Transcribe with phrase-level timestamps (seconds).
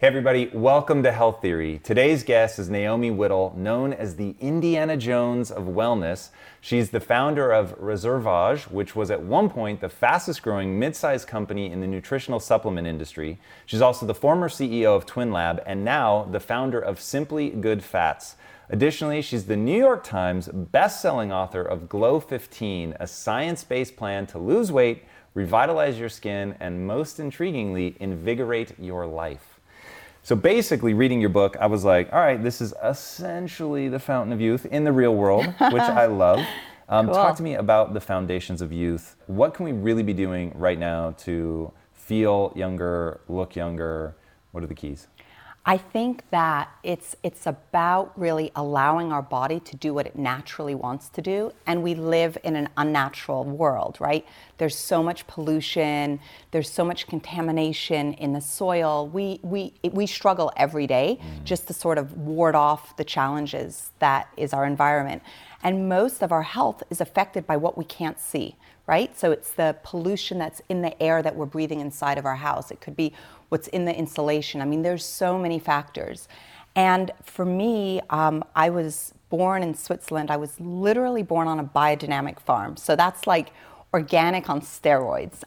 [0.00, 1.78] Hey everybody, welcome to Health Theory.
[1.84, 6.30] Today's guest is Naomi Whittel, known as the Indiana Jones of wellness.
[6.62, 11.70] She's the founder of Reservage, which was at one point the fastest growing mid-sized company
[11.70, 13.38] in the nutritional supplement industry.
[13.66, 18.36] She's also the former CEO of Twinlab and now the founder of Simply Good Fats.
[18.70, 24.38] Additionally, she's the New York Times best-selling author of Glow 15, a science-based plan to
[24.38, 29.59] lose weight, revitalize your skin, and most intriguingly, invigorate your life.
[30.22, 34.32] So basically, reading your book, I was like, all right, this is essentially the fountain
[34.32, 36.40] of youth in the real world, which I love.
[36.88, 37.14] Um, Cool.
[37.14, 39.16] Talk to me about the foundations of youth.
[39.26, 44.14] What can we really be doing right now to feel younger, look younger?
[44.52, 45.06] What are the keys?
[45.66, 50.74] I think that it's it's about really allowing our body to do what it naturally
[50.74, 54.26] wants to do and we live in an unnatural world, right?
[54.56, 56.18] There's so much pollution,
[56.50, 59.06] there's so much contamination in the soil.
[59.06, 61.44] We we we struggle every day mm.
[61.44, 65.22] just to sort of ward off the challenges that is our environment.
[65.62, 68.56] And most of our health is affected by what we can't see,
[68.86, 69.16] right?
[69.18, 72.70] So it's the pollution that's in the air that we're breathing inside of our house.
[72.70, 73.12] It could be
[73.50, 74.62] what's in the insulation.
[74.62, 76.26] I mean, there's so many factors.
[76.74, 80.30] And for me, um, I was born in Switzerland.
[80.30, 82.76] I was literally born on a biodynamic farm.
[82.76, 83.52] So that's like
[83.92, 85.42] organic on steroids.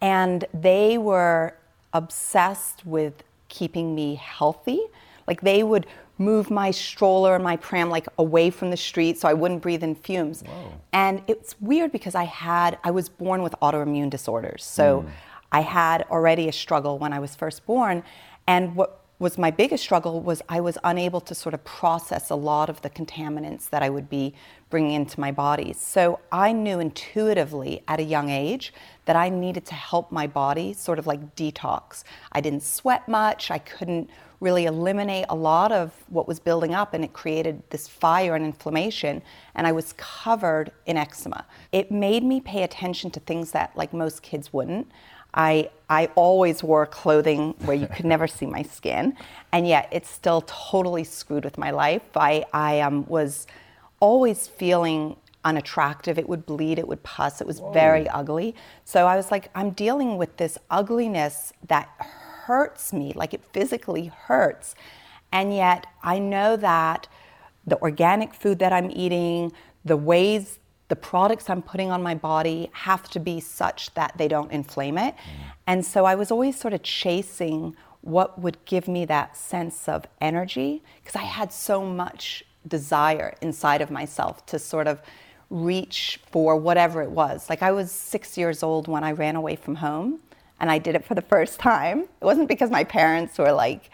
[0.00, 1.54] And they were
[1.92, 4.80] obsessed with keeping me healthy.
[5.26, 5.86] Like they would
[6.18, 9.84] move my stroller and my pram like away from the street so I wouldn't breathe
[9.84, 10.42] in fumes.
[10.92, 14.64] And it's weird because I had I was born with autoimmune disorders.
[14.64, 15.06] So
[15.52, 18.02] I had already a struggle when I was first born
[18.46, 22.36] and what was my biggest struggle was I was unable to sort of process a
[22.36, 24.32] lot of the contaminants that I would be
[24.70, 25.72] bringing into my body.
[25.72, 28.72] So I knew intuitively at a young age
[29.06, 32.04] that I needed to help my body sort of like detox.
[32.30, 33.50] I didn't sweat much.
[33.50, 34.08] I couldn't
[34.40, 38.44] really eliminate a lot of what was building up and it created this fire and
[38.44, 39.20] inflammation
[39.56, 41.44] and I was covered in eczema.
[41.72, 44.86] It made me pay attention to things that like most kids wouldn't.
[45.34, 49.16] I I always wore clothing where you could never see my skin,
[49.52, 52.16] and yet it still totally screwed with my life.
[52.16, 53.46] I I um, was
[54.00, 56.18] always feeling unattractive.
[56.18, 57.40] It would bleed, it would pus.
[57.40, 58.54] It was very ugly.
[58.84, 64.06] So I was like, I'm dealing with this ugliness that hurts me, like it physically
[64.06, 64.74] hurts,
[65.32, 67.06] and yet I know that
[67.66, 69.52] the organic food that I'm eating,
[69.84, 70.58] the ways
[70.88, 74.98] the products I'm putting on my body have to be such that they don't inflame
[74.98, 75.14] it.
[75.14, 75.52] Mm.
[75.66, 80.06] And so I was always sort of chasing what would give me that sense of
[80.20, 85.00] energy because I had so much desire inside of myself to sort of
[85.50, 87.48] reach for whatever it was.
[87.48, 90.20] Like I was six years old when I ran away from home
[90.60, 92.00] and I did it for the first time.
[92.00, 93.90] It wasn't because my parents were like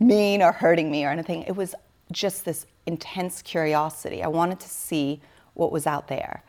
[0.00, 1.42] mean or hurting me or anything.
[1.42, 1.74] It was
[2.12, 4.22] just this intense curiosity.
[4.22, 5.20] I wanted to see
[5.54, 6.42] what was out there.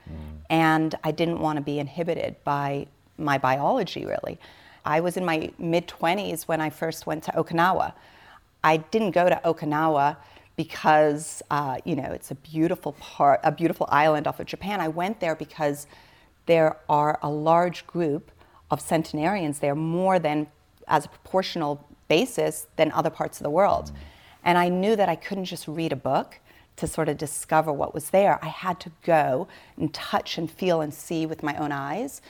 [0.49, 4.39] And I didn't want to be inhibited by my biology, really.
[4.83, 7.93] I was in my mid 20s when I first went to Okinawa.
[8.63, 10.17] I didn't go to Okinawa
[10.55, 14.79] because, uh, you know, it's a beautiful part, a beautiful island off of Japan.
[14.79, 15.87] I went there because
[16.45, 18.31] there are a large group
[18.71, 20.47] of centenarians there, more than
[20.87, 23.91] as a proportional basis than other parts of the world.
[24.43, 26.39] And I knew that I couldn't just read a book
[26.77, 28.37] to sort of discover what was there.
[28.43, 32.21] I had to go and touch and feel and see with my own eyes.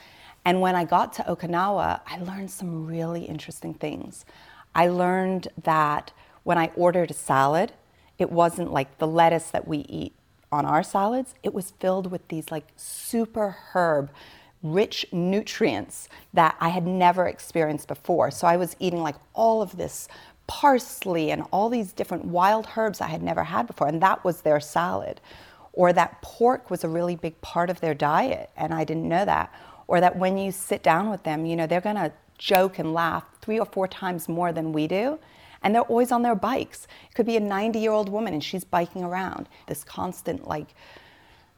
[0.44, 4.24] And when I got to Okinawa, I learned some really interesting things.
[4.74, 6.12] I learned that
[6.44, 7.72] when I ordered a salad,
[8.18, 10.12] it wasn't like the lettuce that we eat
[10.52, 14.10] on our salads, it was filled with these like super herb
[14.62, 18.30] rich nutrients that I had never experienced before.
[18.30, 20.08] So I was eating like all of this
[20.46, 24.42] parsley and all these different wild herbs I had never had before, and that was
[24.42, 25.20] their salad.
[25.72, 29.24] Or that pork was a really big part of their diet, and I didn't know
[29.24, 29.52] that.
[29.88, 33.24] Or that when you sit down with them, you know, they're gonna joke and laugh
[33.40, 35.18] three or four times more than we do.
[35.62, 36.86] And they're always on their bikes.
[37.10, 39.48] It could be a 90 year old woman and she's biking around.
[39.66, 40.74] This constant, like,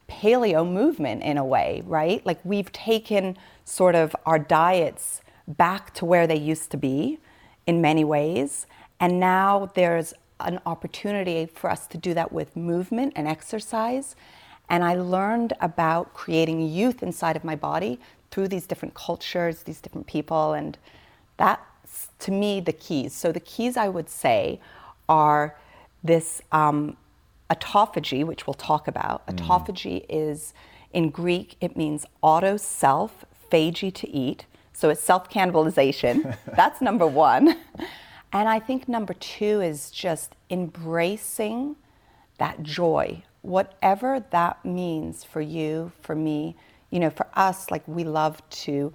[0.07, 2.25] paleo movement in a way, right?
[2.25, 7.19] Like, we've taken sort of our diets back to where they used to be
[7.67, 8.65] in many ways.
[8.99, 14.15] And now there's an opportunity for us to do that with movement and exercise.
[14.69, 17.99] And I learned about creating youth inside of my body
[18.31, 20.77] through these different cultures, these different people, and
[21.37, 23.13] that's to me the keys.
[23.13, 24.59] So the keys I would say
[25.07, 25.55] are
[26.03, 26.97] this um,
[27.49, 29.25] autophagy, which we'll talk about.
[29.27, 29.37] Mm.
[29.37, 30.53] Autophagy is
[30.93, 34.45] in Greek, it means auto self, phagy to eat.
[34.73, 36.37] So it's self cannibalization.
[36.55, 37.57] That's number one.
[38.31, 41.75] And I think number two is just embracing
[42.37, 46.55] that joy, whatever that means for you, for me.
[46.91, 48.93] You know, for us, like we love to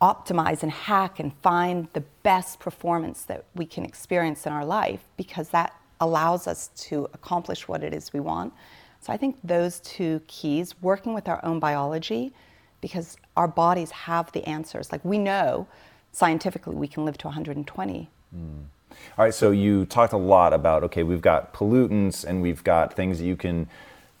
[0.00, 5.00] optimize and hack and find the best performance that we can experience in our life
[5.16, 8.52] because that allows us to accomplish what it is we want.
[9.00, 12.32] So I think those two keys, working with our own biology,
[12.80, 14.92] because our bodies have the answers.
[14.92, 15.66] Like we know
[16.12, 18.10] scientifically we can live to 120.
[18.34, 18.64] Mm.
[19.18, 22.94] All right, so you talked a lot about okay, we've got pollutants and we've got
[22.94, 23.68] things that you can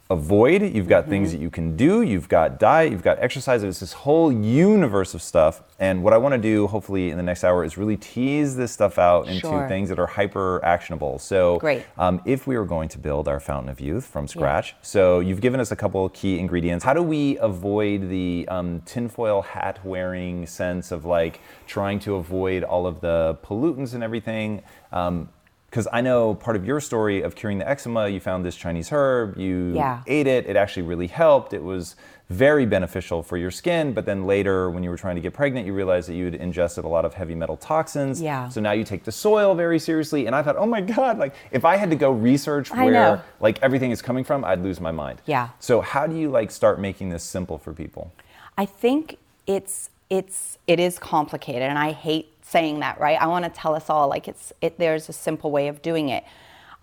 [0.08, 1.10] avoid, you've got mm-hmm.
[1.10, 3.62] things that you can do, you've got diet, you've got exercise.
[3.62, 5.62] It's this whole universe of stuff.
[5.78, 8.72] And what I want to do, hopefully, in the next hour is really tease this
[8.72, 9.68] stuff out into sure.
[9.68, 11.18] things that are hyper actionable.
[11.18, 11.84] So, Great.
[11.98, 14.76] Um, if we were going to build our fountain of youth from scratch, yeah.
[14.82, 16.84] so you've given us a couple key ingredients.
[16.84, 22.62] How do we avoid the um, tinfoil hat wearing sense of like trying to avoid
[22.62, 24.62] all of the pollutants and everything?
[24.92, 25.28] Um,
[25.76, 28.88] because I know part of your story of curing the eczema, you found this Chinese
[28.88, 30.02] herb, you yeah.
[30.06, 31.52] ate it, it actually really helped.
[31.52, 31.96] It was
[32.30, 35.66] very beneficial for your skin, but then later when you were trying to get pregnant,
[35.66, 38.22] you realized that you had ingested a lot of heavy metal toxins.
[38.22, 38.48] Yeah.
[38.48, 40.24] So now you take the soil very seriously.
[40.24, 43.62] And I thought, oh my God, like if I had to go research where like
[43.62, 45.20] everything is coming from, I'd lose my mind.
[45.26, 45.50] Yeah.
[45.60, 48.14] So how do you like start making this simple for people?
[48.56, 53.20] I think it's it's it is complicated and I hate saying that, right?
[53.20, 56.08] I want to tell us all like it's it, there's a simple way of doing
[56.08, 56.24] it.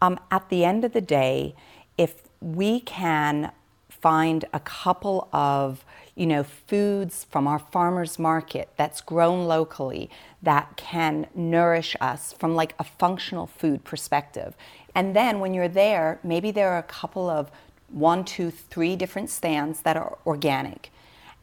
[0.02, 1.56] Um, at the end of the day,
[1.98, 3.52] if we can
[3.90, 5.86] find a couple of
[6.16, 10.10] you know foods from our farmers market that's grown locally
[10.42, 14.56] that can nourish us from like a functional food perspective
[14.94, 17.50] and then when you're there maybe there are a couple of
[17.88, 20.92] one two three different stands that are organic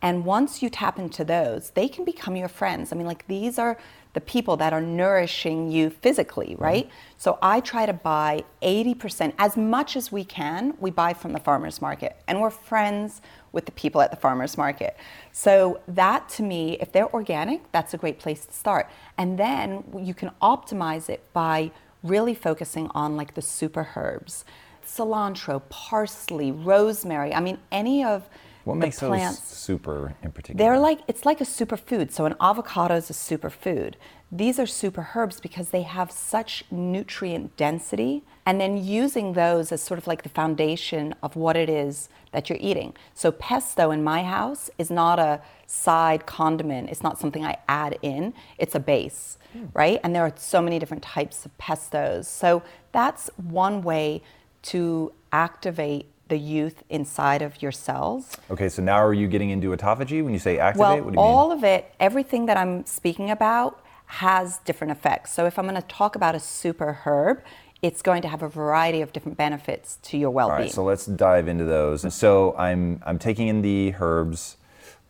[0.02, 3.58] and once you tap into those they can become your friends i mean like these
[3.58, 3.79] are
[4.12, 6.87] the people that are nourishing you physically, right?
[6.87, 7.14] Mm-hmm.
[7.17, 11.38] So I try to buy 80%, as much as we can, we buy from the
[11.38, 12.17] farmer's market.
[12.26, 14.97] And we're friends with the people at the farmer's market.
[15.32, 18.91] So that to me, if they're organic, that's a great place to start.
[19.17, 21.70] And then you can optimize it by
[22.02, 24.44] really focusing on like the super herbs
[24.85, 27.32] cilantro, parsley, rosemary.
[27.32, 28.29] I mean, any of
[28.64, 30.58] what makes plants, those super in particular?
[30.58, 32.10] They're like it's like a superfood.
[32.10, 33.94] So an avocado is a superfood.
[34.32, 39.82] These are super herbs because they have such nutrient density, and then using those as
[39.82, 42.94] sort of like the foundation of what it is that you're eating.
[43.12, 46.90] So pesto in my house is not a side condiment.
[46.90, 48.32] It's not something I add in.
[48.56, 49.68] It's a base, mm.
[49.75, 49.99] right?
[50.04, 52.26] And there are so many different types of pestos.
[52.26, 54.23] So that's one way
[54.62, 58.37] to activate the youth inside of your cells.
[58.50, 60.80] Okay, so now are you getting into autophagy when you say activate?
[60.80, 61.58] Well, what do you all mean?
[61.58, 65.32] of it, everything that I'm speaking about has different effects.
[65.32, 67.42] So if I'm going to talk about a super herb,
[67.82, 70.54] it's going to have a variety of different benefits to your well-being.
[70.54, 72.12] All right, so let's dive into those.
[72.14, 74.56] So I'm I'm taking in the herbs.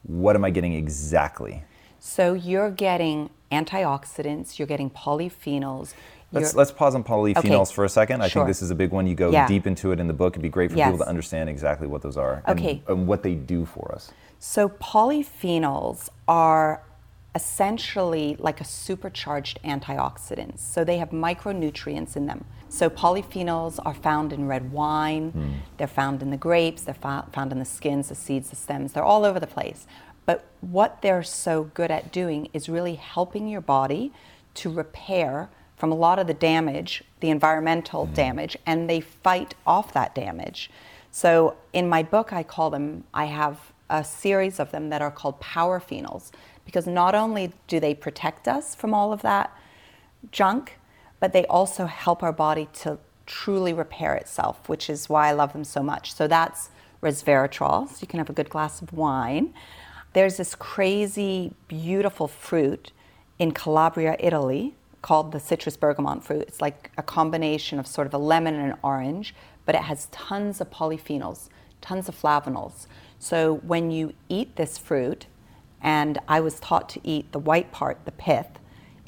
[0.03, 1.65] What am I getting exactly?
[1.99, 5.95] So you're getting antioxidants, you're getting polyphenols,
[6.33, 7.75] Let's, let's pause on polyphenols okay.
[7.75, 8.23] for a second.
[8.23, 8.43] I sure.
[8.43, 9.07] think this is a big one.
[9.07, 9.49] You go yeah.
[9.49, 10.35] deep into it in the book.
[10.35, 10.89] It'd be great for yes.
[10.89, 12.83] people to understand exactly what those are okay.
[12.87, 14.13] and, and what they do for us.
[14.39, 16.83] So, polyphenols are
[17.35, 20.61] essentially like a supercharged antioxidants.
[20.61, 22.45] So, they have micronutrients in them.
[22.69, 25.53] So, polyphenols are found in red wine, mm.
[25.79, 29.03] they're found in the grapes, they're found in the skins, the seeds, the stems, they're
[29.03, 29.87] all over the place.
[30.27, 34.13] But what they're so good at doing is really helping your body
[34.55, 38.15] to repair from a lot of the damage, the environmental mm-hmm.
[38.15, 40.71] damage, and they fight off that damage.
[41.11, 45.11] So in my book, I call them, I have a series of them that are
[45.11, 46.31] called power phenols
[46.65, 49.57] because not only do they protect us from all of that
[50.31, 50.79] junk,
[51.19, 55.53] but they also help our body to truly repair itself, which is why I love
[55.53, 56.15] them so much.
[56.15, 56.71] So that's
[57.03, 57.89] resveratrol.
[57.89, 59.55] So you can have a good glass of wine.
[60.13, 62.93] There's this crazy, beautiful fruit
[63.39, 66.43] in Calabria, Italy, called the citrus bergamot fruit.
[66.43, 70.07] It's like a combination of sort of a lemon and an orange, but it has
[70.07, 71.49] tons of polyphenols,
[71.81, 72.87] tons of flavonols.
[73.19, 75.27] So when you eat this fruit,
[75.83, 78.59] and I was taught to eat the white part, the pith,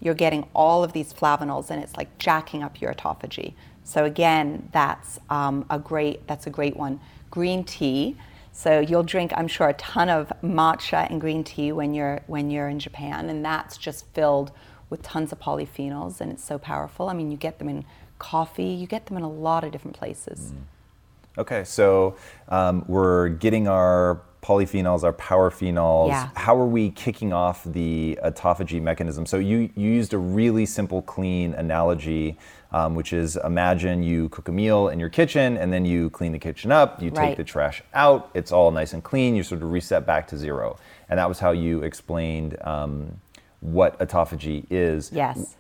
[0.01, 3.55] you're getting all of these flavonols, and it's like jacking up your autophagy.
[3.85, 7.01] So again, that's um, a great that's a great one.
[7.31, 8.17] Green tea.
[8.55, 12.51] So you'll drink, I'm sure, a ton of matcha and green tea when you're when
[12.51, 14.53] you're in Japan, and that's just filled
[14.93, 17.09] with tons of polyphenols, and it's so powerful.
[17.09, 17.85] I mean, you get them in
[18.19, 20.53] coffee, you get them in a lot of different places.
[20.53, 21.39] Mm.
[21.39, 22.15] Okay, so
[22.51, 26.09] um, we're getting our polyphenols, our power phenols.
[26.09, 26.29] Yeah.
[26.35, 29.25] How are we kicking off the autophagy mechanism?
[29.25, 32.37] So you, you used a really simple, clean analogy,
[32.73, 36.33] um, which is imagine you cook a meal in your kitchen and then you clean
[36.33, 37.37] the kitchen up, you take Right.
[37.37, 40.77] the trash out, it's all nice and clean, you sort of reset back to zero.
[41.09, 43.21] And that was how you explained um,
[43.63, 45.57] what autophagy is Yes.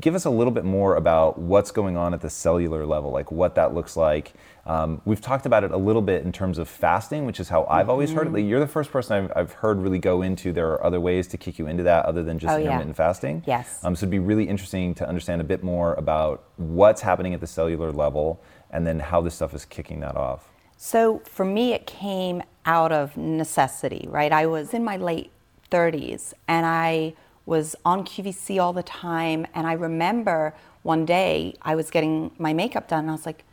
[0.00, 3.30] give us a little bit more about what's going on at the cellular level, like
[3.30, 4.32] what that looks like.
[4.64, 7.66] Um, we've talked about it a little bit in terms of fasting, which is how
[7.68, 8.24] I've always heard it.
[8.26, 8.34] Mm-hmm.
[8.36, 10.52] Like, you're the first person I've, I've heard really go into.
[10.52, 12.66] There are other ways to kick you into that other than just Oh, yeah.
[12.68, 13.42] intermittent fasting.
[13.46, 13.80] Yes.
[13.84, 17.40] Um, so it'd be really interesting to understand a bit more about what's happening at
[17.40, 18.40] the cellular level
[18.70, 20.48] and then how this stuff is kicking that off.
[20.78, 24.32] So for me, it came out of necessity, right?
[24.32, 25.32] I was in my late
[25.70, 27.12] 30s and I
[27.46, 29.46] was on QVC all the time.
[29.54, 33.44] And I remember one day I was getting my makeup done and I was like,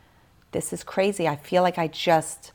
[0.52, 1.28] this is crazy.
[1.28, 2.52] I feel like I just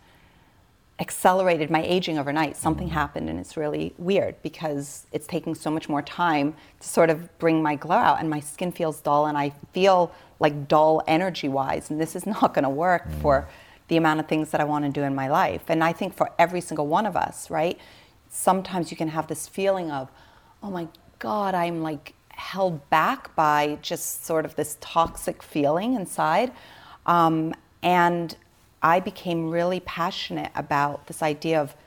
[1.00, 2.56] accelerated my aging overnight.
[2.56, 2.96] Something mm-hmm.
[2.96, 7.38] happened, and it's really weird because it's taking so much more time to sort of
[7.40, 11.48] bring my glow out, and my skin feels dull, and I feel like dull energy
[11.48, 13.22] wise, and this is not going to work mm-hmm.
[13.22, 13.48] for
[13.90, 15.64] the amount of things that I want to do in my life.
[15.68, 17.78] And I think for every single one of us, right?
[18.30, 20.10] Sometimes you can have this feeling of,
[20.64, 20.88] oh my
[21.24, 26.52] God, I'm like held back by just sort of this toxic feeling inside.
[27.06, 28.36] Um, and
[28.82, 31.78] I became really passionate about this idea of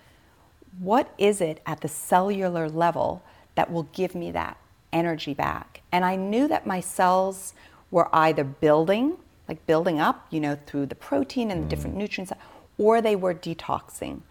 [0.78, 3.22] what is it at the cellular level
[3.56, 4.56] that will give me that
[4.90, 5.82] energy back?
[5.92, 7.52] And I knew that my cells
[7.90, 12.32] were either building, like building up, you know, through the protein and the different nutrients,
[12.78, 14.22] or they were detoxing.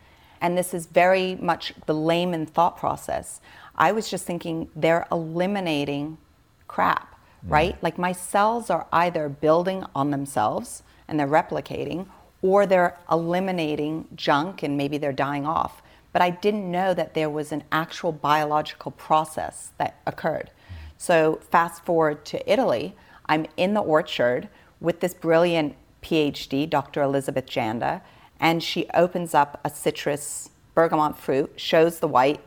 [0.41, 3.39] And this is very much the layman thought process.
[3.77, 6.17] I was just thinking they're eliminating
[6.67, 7.13] crap,
[7.45, 7.51] mm.
[7.51, 7.83] right?
[7.83, 12.07] Like my cells are either building on themselves and they're replicating,
[12.41, 15.81] or they're eliminating junk and maybe they're dying off.
[16.13, 20.51] But I didn't know that there was an actual biological process that occurred.
[20.97, 24.47] So, fast forward to Italy, I'm in the orchard
[24.79, 27.01] with this brilliant PhD, Dr.
[27.01, 28.01] Elizabeth Janda,
[28.39, 32.41] and she opens up a citrus bergamot fruit, shows the white,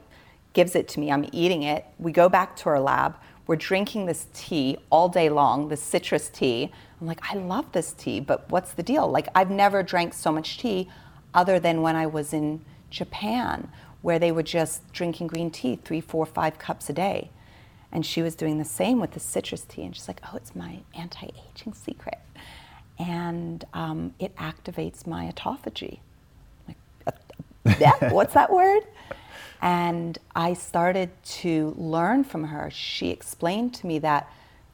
[0.58, 1.12] gives it to me.
[1.12, 1.86] I'm eating it.
[2.00, 3.14] We go back to our lab.
[3.46, 6.72] We're drinking this tea all day long, this citrus tea.
[7.00, 9.08] I'm like, I love this tea, but what's the deal?
[9.08, 10.88] Like, I've never drank so much tea
[11.32, 13.70] other than when I was in Japan,
[14.02, 17.30] where they were just drinking green tea three, four, five cups a day.
[17.92, 19.84] And she was doing the same with the citrus tea.
[19.84, 22.18] And she's like, oh, it's my anti aging secret.
[22.98, 26.00] And um, it activates my autophagy.
[27.80, 28.82] Yeah, what's that word?
[29.60, 31.10] And I started
[31.40, 32.70] to learn from her.
[32.70, 34.32] She explained to me that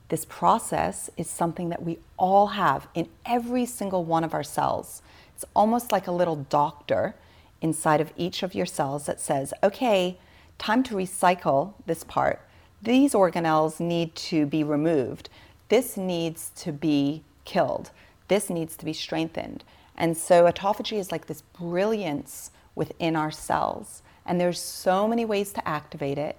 [0.08, 5.02] this process is something that we all have in every single one of our cells.
[5.34, 7.14] It's almost like a little doctor
[7.60, 10.18] inside of each of your cells that says, okay,
[10.58, 12.42] time to recycle this part.
[12.82, 15.30] These organelles need to be removed.
[15.70, 17.90] This needs to be killed.
[18.28, 19.64] This needs to be strengthened.
[19.96, 24.02] And so autophagy is like this brilliance within our cells.
[24.26, 26.36] And there's so many ways to activate it,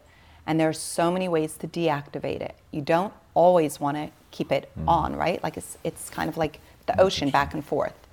[0.48, 2.56] and there's so many ways to deactivate it.
[2.72, 4.88] You don't always want to keep it mm.
[4.88, 5.42] on, right?
[5.44, 8.08] Like it's, it's kind of like the ocean back and forth.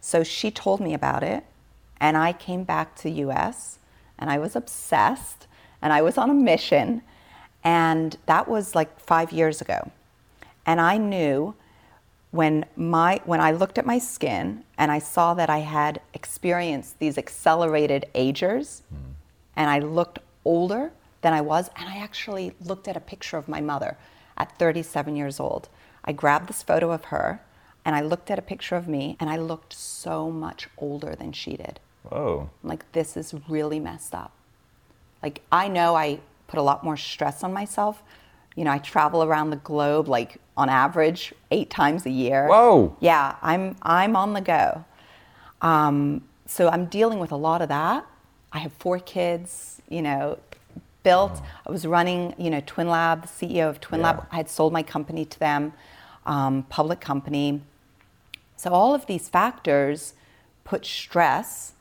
[0.00, 1.44] So she told me about it,
[2.00, 3.78] and I came back to US,
[4.18, 5.46] and I was obsessed,
[5.82, 7.02] and I was on a mission,
[7.62, 9.90] and that was like five years ago.
[10.64, 11.54] And I knew
[12.30, 16.98] when my when I looked at my skin and I saw that I had experienced
[16.98, 18.82] these accelerated agers
[19.56, 23.48] and I looked older than I was and I actually looked at a picture of
[23.48, 23.96] my mother
[24.36, 25.68] at 37 years old.
[26.04, 27.42] I grabbed this photo of her
[27.84, 31.32] and I looked at a picture of me and I looked so much older than
[31.32, 31.80] she did.
[32.04, 32.48] Whoa.
[32.62, 34.32] I'm like this is really messed up.
[35.22, 38.02] Like I know I put a lot more stress on myself,
[38.60, 42.46] You know, I travel around the globe like on average eight times a year.
[42.46, 42.94] Whoa.
[43.00, 44.84] Yeah, I'm I'm on the go.
[45.62, 48.04] Um, so I'm dealing with a lot of that.
[48.52, 49.80] I have four kids.
[49.88, 50.38] You know,
[51.02, 51.40] built.
[51.66, 52.34] I was running.
[52.36, 54.08] You know, Twin Lab, the CEO of Twin Yeah.
[54.08, 54.26] Lab.
[54.30, 55.72] I had sold my company to them,
[56.26, 57.62] um, public company.
[58.56, 60.12] So all of these factors
[60.64, 61.72] put stress,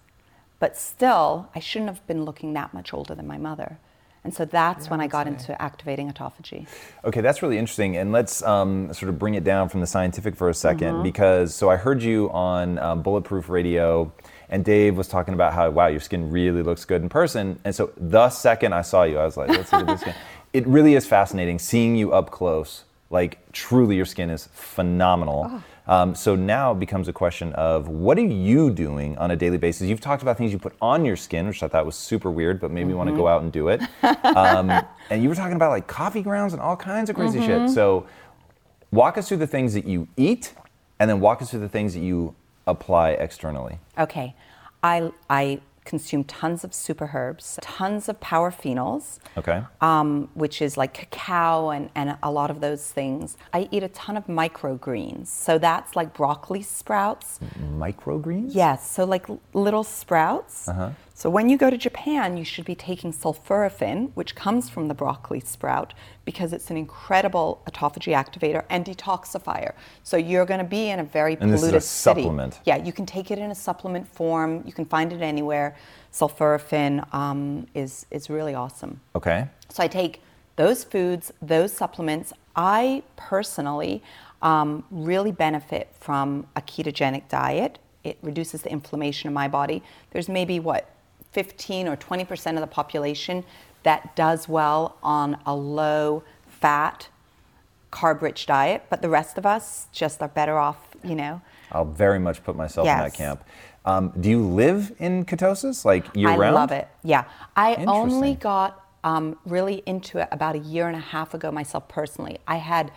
[0.59, 3.79] but still, I shouldn't have been looking that much older than my mother.
[4.23, 6.67] And so that's when I got into activating autophagy.
[7.05, 7.95] Okay, that's really interesting.
[7.97, 11.03] And let's um, sort of bring it down from the scientific for a 2nd Mm-hmm.
[11.03, 14.11] because so I heard you on um, Bulletproof Radio,
[14.49, 17.59] and Dave was talking about how, wow, your skin really looks good in person.
[17.63, 20.15] And so the second I saw you, I was like, let's look at this skin.
[20.51, 22.83] It really is fascinating seeing you up close.
[23.11, 25.45] Like, truly, your skin is phenomenal.
[25.47, 25.63] Oh.
[25.89, 29.58] Um, so now it becomes a question of what are you doing on a daily
[29.58, 29.88] basis?
[29.88, 32.60] You've talked about things you put on your skin, which I thought was super weird,
[32.60, 33.81] but maybe you want to go out and do it.
[34.03, 34.69] Um,
[35.10, 37.72] and you were talking about like coffee grounds and all kinds of crazy shit.
[37.72, 38.05] So
[38.91, 40.53] walk us through the things that you eat,
[41.00, 42.36] and then walk us through the things that you
[42.67, 43.79] apply externally.
[43.98, 44.36] Okay,
[44.84, 49.17] I, I consume tons of super herbs, tons of power phenols.
[49.38, 49.63] Okay.
[49.81, 53.38] um, which is like cacao and, and a lot of those things.
[53.53, 55.27] I eat a ton of microgreens.
[55.27, 57.39] So that's like broccoli sprouts.
[57.86, 58.51] Microgreens?
[58.53, 60.67] Yes, so like little sprouts.
[60.67, 60.91] Uh-huh.
[61.19, 64.93] So when you go to Japan, you should be taking sulforaphane, which comes from the
[64.93, 69.73] broccoli sprout, because it's an incredible autophagy activator and detoxifier.
[70.01, 72.21] So you're going to be in a very And this is a polluted city.
[72.21, 72.61] supplement.
[72.63, 74.63] Yeah, you can take it in a supplement form.
[74.65, 75.75] You can find it anywhere.
[76.13, 79.01] Sulforaphane um, is is really awesome.
[79.13, 79.45] Okay.
[79.67, 80.21] So I take
[80.55, 82.31] those foods, those supplements.
[82.55, 84.01] I personally
[84.41, 87.77] um, really benefit from a ketogenic diet.
[88.05, 89.83] It reduces the inflammation in my body.
[90.11, 90.89] There's maybe what
[91.31, 93.43] 15 or 20 percent of the population
[93.83, 97.07] that does well on a low fat,
[97.91, 101.41] carb rich diet, but the rest of us just are better off, you know.
[101.71, 103.43] I'll very much put myself in that camp.
[103.86, 106.58] Um, do you live in ketosis, like year I round?
[106.58, 106.88] I love it.
[107.03, 107.23] Yeah.
[107.56, 111.88] I only got um, really into it about a year and a half ago myself
[111.88, 112.39] personally.
[112.47, 112.91] I had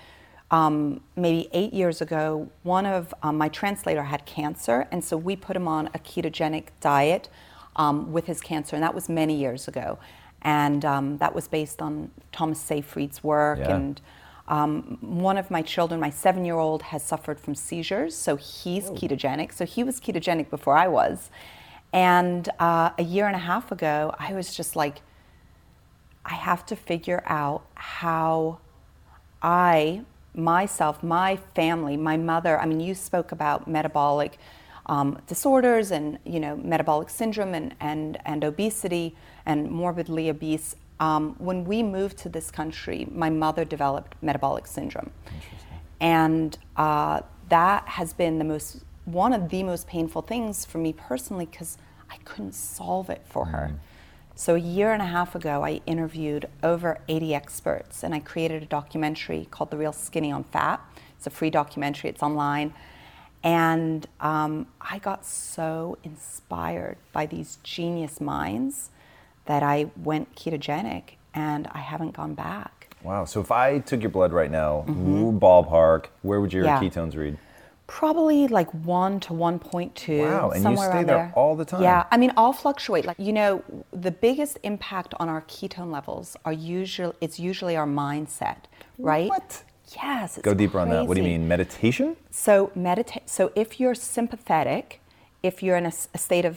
[0.50, 5.34] um, maybe eight years ago, one of um, my translator had cancer, and so we
[5.34, 7.28] put him on a ketogenic diet
[7.76, 9.98] um, with his cancer, and that was many years ago.
[10.42, 13.76] And um, that was based on Thomas Seyfried's work Yeah.
[13.76, 14.00] and
[14.48, 18.90] um, one of my children, my seven year old, has suffered from seizures, so he's
[18.90, 19.52] ketogenic.
[19.52, 21.30] So he was ketogenic before I was.
[21.92, 25.00] And uh, a year and a half ago, I was just like,
[26.24, 28.58] I have to figure out how
[29.42, 30.02] I,
[30.34, 34.38] myself, my family, my mother, I mean, you spoke about metabolic
[34.86, 39.16] um, disorders and, you know, metabolic syndrome and, and, and obesity
[39.46, 40.76] and morbidly obese.
[41.00, 45.10] Um, when we moved to this country, my mother developed metabolic syndrome.
[46.00, 50.92] And uh, that has been the most, one of the most painful things for me
[50.92, 51.78] personally because
[52.10, 53.74] I couldn't solve it for her.
[54.34, 58.62] So a year and a half ago, I interviewed over 80 experts and I created
[58.62, 60.80] a documentary called The Real Skinny on Fat.
[61.16, 62.74] It's a free documentary, it's online.
[63.44, 68.90] And um, I got so inspired by these genius minds
[69.46, 72.94] that I went ketogenic and I haven't gone back.
[73.02, 73.24] Wow.
[73.24, 76.84] So if I took your blood right now, ballpark, where would your Mm-hmm.
[76.84, 76.90] Yeah.
[76.90, 77.36] ketones read?
[77.88, 80.20] Probably like one to 1.2.
[80.20, 81.82] Wow, and you stay around there all the time?
[81.82, 83.04] Yeah, I mean, I'll fluctuate.
[83.04, 87.86] Like you know, the biggest impact on our ketone levels are usually it's usually our
[87.86, 88.58] mindset,
[88.98, 89.28] right?
[89.28, 89.64] What?
[89.96, 90.38] Yes.
[90.38, 91.06] It's Go deeper on that.
[91.06, 91.48] What do you mean?
[91.48, 92.16] Meditation?
[92.30, 93.28] So meditate.
[93.28, 95.00] So if you're sympathetic,
[95.42, 96.54] if you're in a state of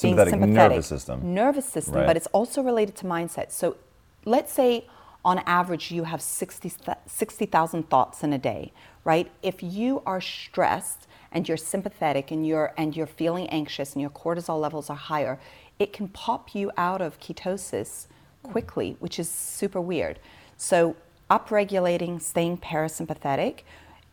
[0.00, 1.34] being Sympathetic sympathetic, nervous system.
[1.34, 2.06] nervous system, Right.
[2.06, 3.50] but it's also related to mindset.
[3.50, 3.76] So
[4.24, 4.86] let's say
[5.24, 8.72] on average you have 60 th- 60,000 thoughts in a day,
[9.04, 9.30] right?
[9.42, 14.10] If you are stressed and you're sympathetic and you're and you're feeling anxious and your
[14.10, 15.40] cortisol levels are higher,
[15.78, 18.06] it can pop you out of ketosis
[18.42, 20.20] quickly, which is super weird.
[20.56, 20.94] So
[21.30, 23.60] upregulating, staying parasympathetic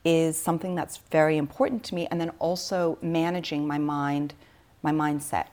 [0.04, 4.34] is something that's very important to me and then also managing my mind,
[4.84, 5.48] my mindset.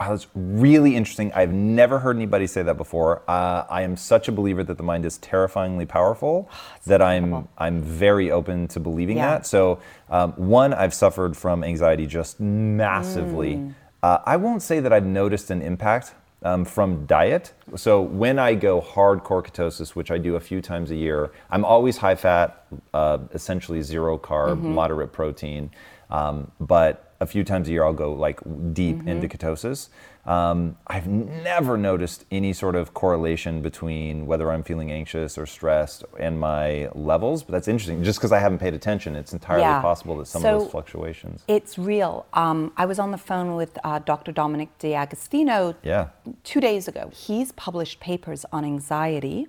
[0.00, 1.32] Wow, that's really interesting.
[1.32, 3.22] I've never heard anybody say that before.
[3.28, 6.50] Uh, I am such a believer that the mind is terrifyingly powerful
[6.86, 7.48] that I'm.
[7.56, 9.30] I'm very open to believing Yeah.
[9.30, 9.46] that.
[9.46, 9.78] So,
[10.10, 13.56] um, one, I've suffered from anxiety just massively.
[13.56, 13.74] Mm.
[14.02, 16.14] Uh, I won't say that I've noticed an impact
[16.44, 17.52] um, from diet.
[17.76, 21.64] So when I go hardcore ketosis, which I do a few times a year, I'm
[21.64, 24.74] always high fat, uh, essentially zero carb, Mm-hmm.
[24.74, 25.70] moderate protein.
[26.10, 28.40] Um, but a few times a year I'll go like
[28.74, 29.08] deep Mm-hmm.
[29.08, 29.88] into ketosis.
[30.24, 36.04] Um, I've never noticed any sort of correlation between whether I'm feeling anxious or stressed
[36.18, 38.04] and my levels, but that's interesting.
[38.04, 39.80] Just because I haven't paid attention, it's entirely Yeah.
[39.82, 41.42] possible that some So- of those fluctuations.
[41.48, 42.24] It's real.
[42.34, 44.30] Um, I was on the phone with uh, Dr.
[44.30, 46.10] Dominic D'Agostino Yeah.
[46.44, 47.10] two days ago.
[47.12, 49.48] He's published papers on anxiety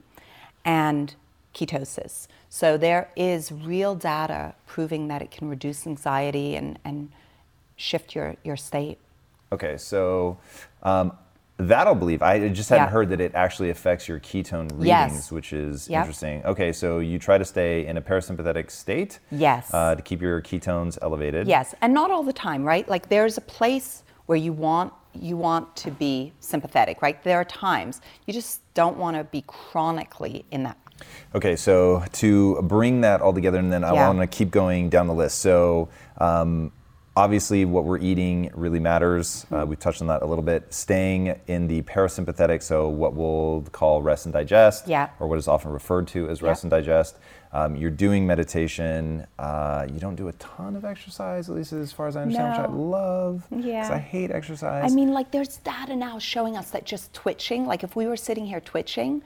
[0.65, 1.13] and
[1.53, 2.27] ketosis.
[2.49, 7.11] So there is real data proving that it can reduce anxiety and, and
[7.75, 8.97] shift your, your state.
[9.53, 10.37] Okay, so
[10.81, 11.11] um,
[11.57, 12.21] that I'll believe.
[12.23, 12.91] I just hadn't Yeah.
[12.91, 15.31] heard that it actually affects your ketone readings, Yes.
[15.31, 15.99] which is Yep.
[16.01, 16.43] interesting.
[16.45, 19.19] Okay, so you try to stay in a parasympathetic state.
[19.31, 19.71] Yes.
[19.73, 21.47] Uh, to keep your ketones elevated.
[21.47, 22.87] Yes, and not all the time, right?
[22.89, 27.23] Like there's a place where you want you want to be sympathetic, right?
[27.23, 30.75] There are times you just don't want to be chronically in that.
[31.35, 34.07] Okay, so to bring that all together, and then I Yeah.
[34.07, 35.37] want to keep going down the list.
[35.37, 36.71] So, um,
[37.15, 39.45] obviously, what we're eating really matters.
[39.45, 39.55] Mm-hmm.
[39.55, 40.73] Uh, we've touched on that a little bit.
[40.73, 45.09] Staying in the parasympathetic, so what we'll call rest and digest, Yeah.
[45.19, 47.17] or what is often referred to as rest and digest.
[47.51, 49.27] Um, you're doing meditation.
[49.37, 52.49] Uh, you don't do a ton of exercise, at least as far as I understand,
[52.49, 53.45] which I love.
[53.51, 53.87] Yeah.
[53.93, 54.91] I hate exercise.
[54.91, 58.17] I mean, like there's data now showing us that just twitching, like if we were
[58.17, 59.21] sitting here twitching,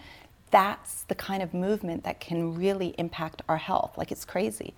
[0.51, 3.97] that's the kind of movement that can really impact our health.
[3.97, 4.73] Like it's crazy.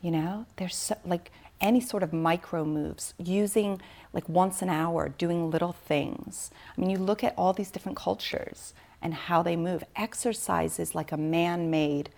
[0.00, 3.80] You know, there's so, like any sort of micro moves, using
[4.12, 6.50] like once an hour, doing little things.
[6.76, 9.84] I mean, you look at all these different cultures and how they move.
[9.96, 12.10] Exercise is like a man made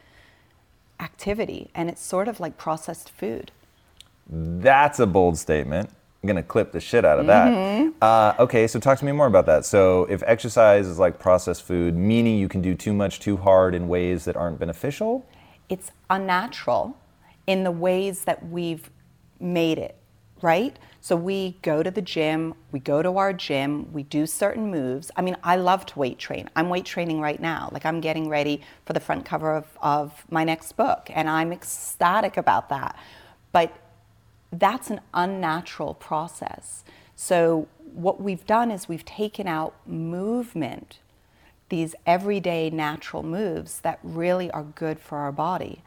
[0.98, 3.50] activity, and it's sort of like processed food.
[4.28, 5.90] That's a bold statement.
[6.22, 7.92] I'm gonna clip the shit out of that.
[8.02, 9.64] Uh, okay, so talk to me more about that.
[9.64, 13.74] So, if exercise is like processed food, meaning you can do too much too hard
[13.74, 15.26] in ways that aren't beneficial,
[15.70, 16.96] it's unnatural
[17.46, 18.90] in the ways that we've
[19.40, 19.96] made it,
[20.42, 20.78] right?
[21.00, 25.10] So we go to the gym, we go to our gym, we do certain moves.
[25.16, 26.50] I mean, I love to weight train.
[26.54, 27.70] I'm weight training right now.
[27.72, 31.52] Like I'm getting ready for the front cover of, of my next book, and I'm
[31.52, 32.98] ecstatic about that.
[33.52, 33.72] But
[34.52, 36.84] that's an unnatural process.
[37.16, 40.98] So what we've done is we've taken out movement
[41.70, 45.82] these everyday natural moves that really are good for our body.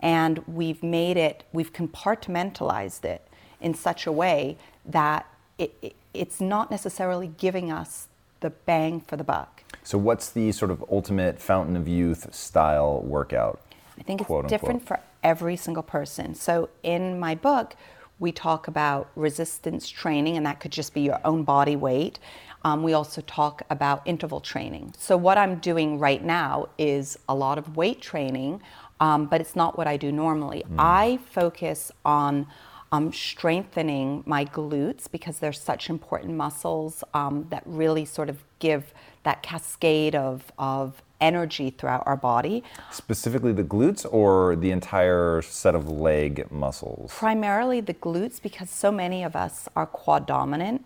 [0.00, 3.26] And we've made it, we've compartmentalized it
[3.60, 5.26] in such a way that
[5.58, 8.08] it, it, it's not necessarily giving us
[8.40, 9.64] the bang for the buck.
[9.82, 13.60] so what's the sort of ultimate fountain of youth style workout?
[13.98, 15.00] I think it's quote, different unquote?
[15.00, 16.34] for every single person.
[16.34, 17.74] So in my book,
[18.18, 22.18] we talk about resistance training, and that could just be your own body weight.
[22.62, 24.94] Um, we also talk about interval training.
[24.98, 28.62] So what I'm doing right now is a lot of weight training,
[29.00, 30.64] um, but it's not what I do normally.
[30.78, 32.46] I focus on
[32.92, 38.94] um, strengthening my glutes because they're such important muscles um, that really sort of give
[39.24, 42.62] that cascade of, of energy throughout our body.
[42.92, 47.12] Specifically the glutes or the entire set of leg muscles?
[47.12, 50.84] Primarily the glutes because so many of us are quad dominant.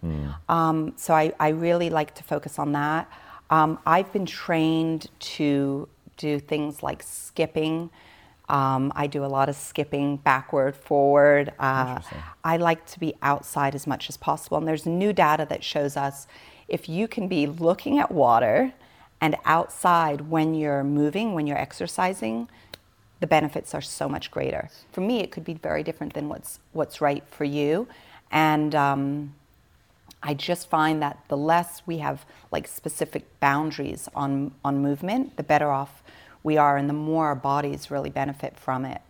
[0.49, 3.11] Um, so I, I really like to focus on that.
[3.51, 7.90] Um, I've been trained to do things like skipping.
[8.50, 11.52] Um, I do a lot of skipping backward, forward.
[11.59, 12.00] Uh,
[12.44, 14.59] I like to be outside as much as possible.
[14.59, 16.26] And there's new data that shows us
[16.68, 18.72] if you can be looking at water
[19.20, 22.48] and outside when you're moving, when you're exercising,
[23.20, 24.70] the benefits are so much greater.
[24.92, 27.88] For me, it could be very different than what's what's right for you,
[28.31, 29.35] and um,
[30.22, 35.42] I just find that the less we have like specific boundaries on on movement, the
[35.42, 36.02] better off
[36.42, 39.00] we are, and the more our bodies really benefit from it.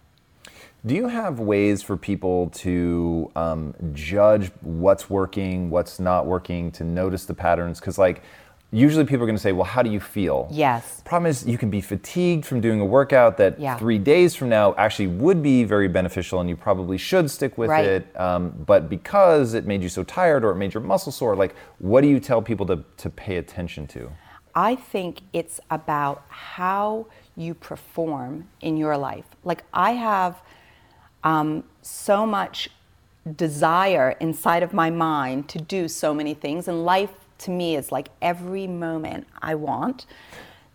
[0.86, 6.84] Do you have ways for people to um, judge what's working, what's not working, to
[6.84, 7.80] notice the patterns?
[7.80, 8.22] Because, like,
[8.70, 10.46] usually people are going to say, well, how do you feel?
[10.50, 11.00] Yes.
[11.04, 13.76] Problem is, you can be fatigued from doing a workout that Yeah.
[13.78, 17.70] three days from now actually would be very beneficial and you probably should stick with
[17.70, 17.84] Right.
[17.86, 18.20] it.
[18.20, 21.54] Um, but because it made you so tired or it made your muscle sore, like,
[21.78, 24.10] what do you tell people to, to pay attention to?
[24.54, 29.24] I think it's about how you perform in your life.
[29.44, 30.42] Like I have
[31.24, 32.68] um, so much
[33.36, 37.92] desire inside of my mind to do so many things, and life to me is
[37.92, 40.06] like every moment I want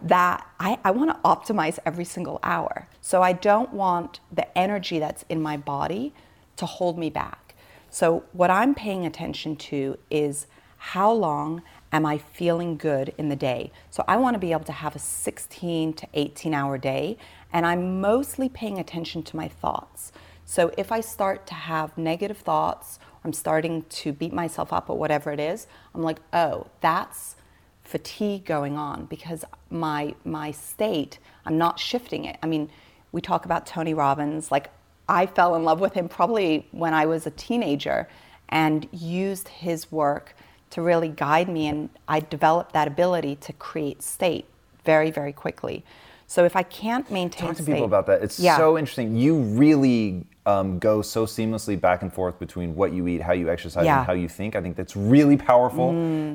[0.01, 2.87] that I, I want to optimize every single hour.
[3.01, 6.13] So I don't want the energy that's in my body
[6.57, 7.55] to hold me back.
[7.89, 10.47] So what I'm paying attention to is
[10.77, 11.61] how long
[11.93, 13.71] am I feeling good in the day?
[13.89, 17.17] So I want to be able to have a 16 to 18 hour day,
[17.53, 20.11] and I'm mostly paying attention to my thoughts.
[20.43, 24.97] So if I start to have negative thoughts, I'm starting to beat myself up or
[24.97, 27.35] whatever it is, I'm like, oh, that's
[27.83, 32.37] fatigue going on because my my state, I'm not shifting it.
[32.41, 32.69] I mean,
[33.11, 34.69] we talk about Tony Robbins, like
[35.07, 38.07] I fell in love with him probably when I was a teenager
[38.49, 40.35] and used his work
[40.71, 44.45] to really guide me and I developed that ability to create state
[44.85, 45.83] very very quickly.
[46.25, 48.23] So if I can't maintain Talk to state, people about that.
[48.23, 48.57] It's Yeah.
[48.57, 49.15] so interesting.
[49.15, 53.49] You really um, go so seamlessly back and forth between what you eat, how you
[53.49, 53.95] exercise, Yeah.
[53.95, 53.97] Mm.
[53.99, 54.55] and how you think.
[54.55, 55.91] I think that's really powerful.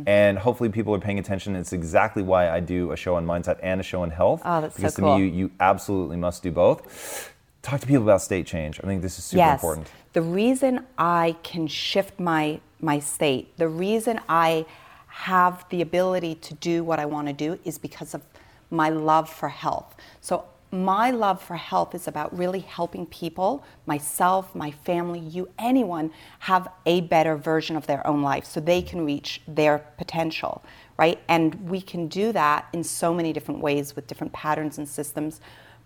[0.07, 1.55] And hopefully people are paying attention.
[1.55, 4.43] It's exactly why I do a show on mindset and a show on health.
[4.45, 5.17] Oh, that's so because cool.
[5.17, 7.35] to me, you, you absolutely must do both.
[7.63, 8.81] Talk to people about state change.
[8.83, 9.61] I think this is super yes.
[9.61, 9.89] important.
[10.15, 14.65] The reason I can shift my my state, the reason I
[15.09, 18.23] have the ability to do what I want to do is because of
[18.71, 19.97] my love for health.
[20.21, 26.11] So my love for health is about really helping people, myself, my family, you, anyone
[26.41, 30.63] have a better version of their own life so they can reach their potential,
[30.99, 31.19] right?
[31.29, 35.41] And we can do that in so many different ways with different patterns and systems.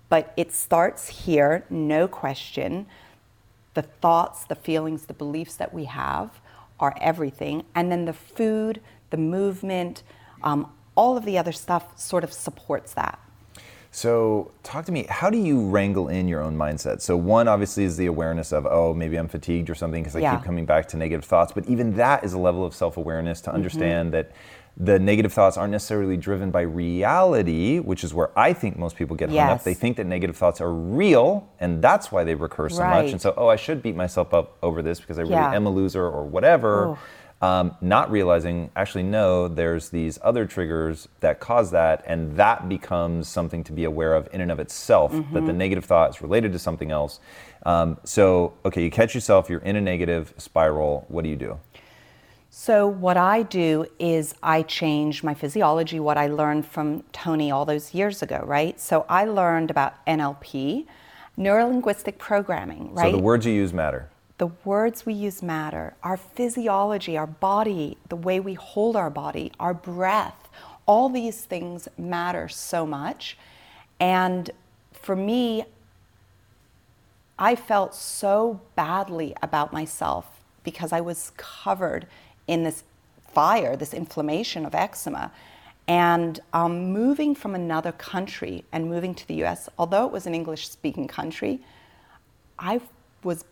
[0.09, 2.87] But it starts here, no question
[3.75, 6.41] the thoughts, the feelings, the beliefs that we have
[6.79, 7.65] are everything.
[7.75, 10.03] And then the food, the movement,
[10.43, 13.19] um, all of the other stuff sort of supports that.
[13.95, 15.05] So, talk to me.
[15.11, 17.03] How do you wrangle in your own mindset?
[17.03, 20.21] So, one obviously is the awareness of, oh, maybe I'm fatigued or something because I
[20.21, 20.37] Yeah.
[20.37, 21.53] keep coming back to negative thoughts.
[21.53, 23.51] But even that is a level of self awareness Mm-hmm.
[23.51, 24.31] to understand that
[24.79, 29.15] the negative thoughts aren't necessarily driven by reality, which is where I think most people
[29.15, 29.63] get hung up.
[29.63, 33.13] They think that negative thoughts are real, and that's why they recur so much.
[33.13, 35.53] And so, oh, I should beat myself up over this because I really Yeah.
[35.55, 36.87] am a loser or whatever.
[36.87, 36.99] Oh.
[37.43, 43.27] Um, not realizing, actually, no, there's these other triggers that cause that, and that becomes
[43.27, 45.47] something to be aware of in and of itself, that Mm-hmm.
[45.47, 47.19] the negative thought is related to something else.
[47.67, 51.05] Um, so, okay, you catch yourself, you're in a negative spiral.
[51.09, 51.59] What do you do?
[52.49, 57.65] So, what I do is I change my physiology, what I learned from Tony all
[57.65, 58.79] those years ago, right?
[58.81, 60.87] So, I learned about NLP,
[61.37, 63.11] neuro linguistic programming, right?
[63.11, 64.11] So, the words you use matter.
[64.43, 69.53] The words we use matter, our physiology, our body, the way we hold our body,
[69.61, 70.49] our breath,
[70.85, 73.39] all these things matter so much.
[74.01, 74.51] And
[74.93, 75.63] for me,
[77.39, 82.09] I felt so badly about myself because I was covered
[82.49, 82.83] in this
[83.33, 85.31] fire, this inflammation of eczema.
[85.87, 90.35] And um, moving from another country and moving to the US, although it was an
[90.35, 91.61] English speaking country,
[92.59, 92.81] I
[93.23, 93.45] was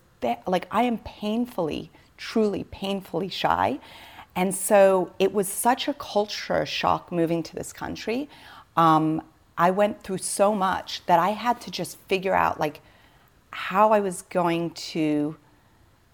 [0.47, 3.79] like, I am painfully, truly painfully shy.
[4.35, 8.29] And so it was such a culture shock moving to this country.
[8.77, 9.21] Um,
[9.57, 12.81] I went through so much that I had to just figure out, like,
[13.51, 15.35] how I was going to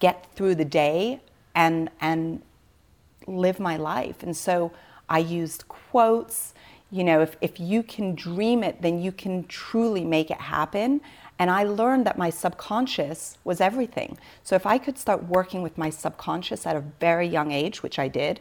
[0.00, 1.20] get through the day
[1.54, 2.42] and, and
[3.26, 4.22] live my life.
[4.22, 4.72] And so
[5.08, 6.54] I used quotes.
[6.90, 11.00] You know, if, if you can dream it, then you can truly make it happen.
[11.38, 14.18] And I learned that my subconscious was everything.
[14.42, 17.98] So if I could start working with my subconscious at a very young age, which
[17.98, 18.40] I did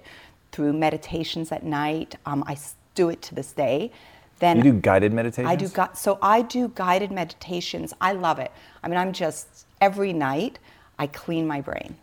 [0.52, 2.58] through meditations at night, um, I
[2.96, 3.92] do it to this day.
[4.40, 5.52] Then You do guided meditations?
[5.52, 7.94] I do gu- so I do guided meditations.
[8.02, 8.52] I love it.
[8.84, 10.60] I mean, I'm just every night
[11.00, 11.98] I clean my brain.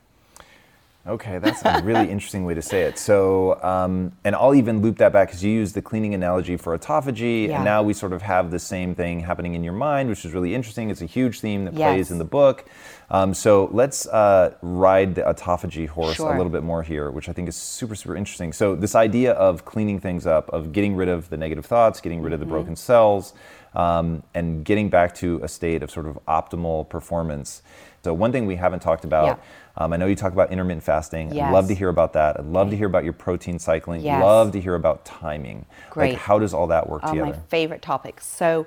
[1.07, 2.99] Okay, that's a really interesting way to say it.
[2.99, 6.77] So, um, and I'll even loop that back because you use the cleaning analogy for
[6.79, 7.57] autophagy, Yeah.
[7.57, 10.33] and now we sort of have the same thing happening in your mind, which is
[10.33, 10.89] really interesting.
[10.89, 12.65] It's a huge theme that plays in the book.
[13.11, 16.33] Um, so let's uh, ride the autophagy horse Sure.
[16.33, 18.55] a little bit more here, which I think is super, super interesting.
[18.55, 22.23] So this idea of cleaning things up, of getting rid of the negative thoughts, getting
[22.23, 22.49] rid of Mm-hmm.
[22.49, 23.35] the broken cells,
[23.75, 27.61] um, and getting back to a state of sort of optimal performance.
[28.03, 29.27] So one thing we haven't talked about.
[29.27, 29.37] Yeah.
[29.77, 31.33] Um, I know you talk about intermittent fasting.
[31.41, 32.39] I'd love to hear about that.
[32.39, 34.03] I'd love to hear about your protein cycling.
[34.03, 34.23] Yes.
[34.23, 35.67] Love to hear about timing.
[35.91, 36.13] Great.
[36.13, 37.33] Like, how does all that work Oh, together?
[37.33, 38.25] my favorite topics.
[38.27, 38.67] So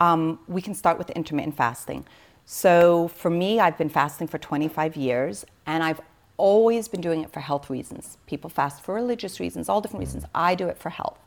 [0.00, 2.04] um, we can start with intermittent fasting.
[2.44, 6.00] So for me, I've been fasting for 25 years, and I've
[6.38, 8.16] always been doing it for health reasons.
[8.26, 10.24] People fast for religious reasons, all different reasons.
[10.34, 11.18] I do it for health,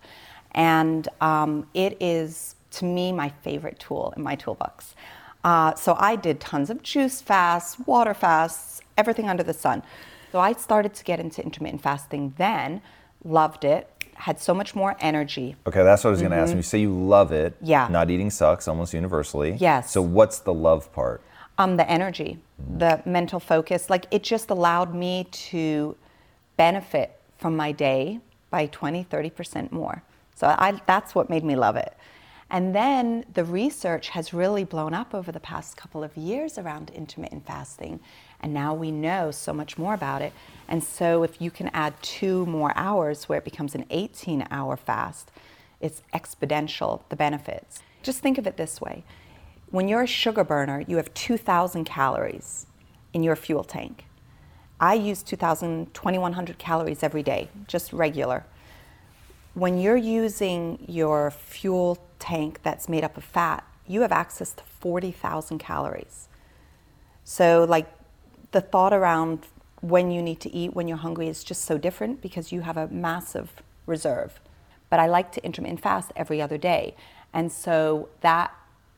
[0.53, 4.95] and um, it is to me my favorite tool in my toolbox.
[5.43, 9.83] Uh, so I did tons of juice fasts, water fasts, everything under the sun.
[10.31, 12.81] So I started to get into intermittent fasting then,
[13.23, 15.55] loved it, had so much more energy.
[15.67, 16.49] okay, that's what I was going to ask.
[16.49, 17.65] When you say you love it, Mm-hmm.
[17.65, 17.87] Yeah.
[17.89, 19.55] not eating sucks almost universally.
[19.59, 19.91] Yes.
[19.91, 21.21] So what's the love part?
[21.57, 22.39] Um, the energy,
[22.77, 25.95] the mental focus, like it just allowed me to
[26.57, 30.03] benefit from my day by 20, 30% more.
[30.35, 31.93] So I, that's what made me love it.
[32.51, 36.89] And then the research has really blown up over the past couple of years around
[36.89, 38.01] intermittent fasting.
[38.41, 40.33] And now we know so much more about it.
[40.67, 44.75] And so if you can add two more hours where it becomes an 18 hour
[44.75, 45.31] fast,
[45.79, 47.79] it's exponential, the benefits.
[48.03, 49.05] Just think of it this way
[49.69, 52.67] when you're a sugar burner, you have 2,000 calories
[53.13, 54.03] in your fuel tank.
[54.81, 58.45] I use 2,000, 2,100 calories every day, just regular.
[59.53, 64.63] When you're using your fuel tank that's made up of fat, you have access to
[64.63, 66.29] 40,000 calories.
[67.23, 67.87] So, like,
[68.51, 69.47] the thought around
[69.81, 72.77] when you need to eat when you're hungry is just so different because you have
[72.77, 74.39] a massive reserve.
[74.89, 76.95] But I like to intermittent fast every other day.
[77.33, 78.53] And so that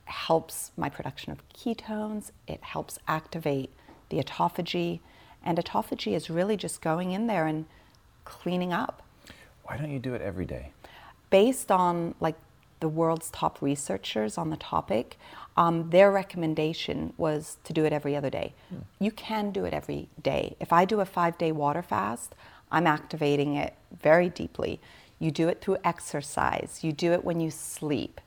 [0.05, 3.69] helps my production of ketones, it helps activate
[4.09, 4.99] the autophagy,
[5.43, 7.65] and autophagy is really just going in there and
[8.25, 9.01] cleaning up.
[9.63, 10.71] Why don't you do it every day?
[11.29, 12.35] Based on like
[12.83, 15.17] the world's top researchers on the topic,
[15.55, 18.53] um, their recommendation was to do it every other day.
[18.69, 18.79] Hmm.
[18.99, 20.57] You can do it every day.
[20.59, 22.35] If I do a five day water fast,
[22.69, 24.81] I'm activating it very deeply.
[25.17, 28.19] You do it through exercise, you do it when you sleep.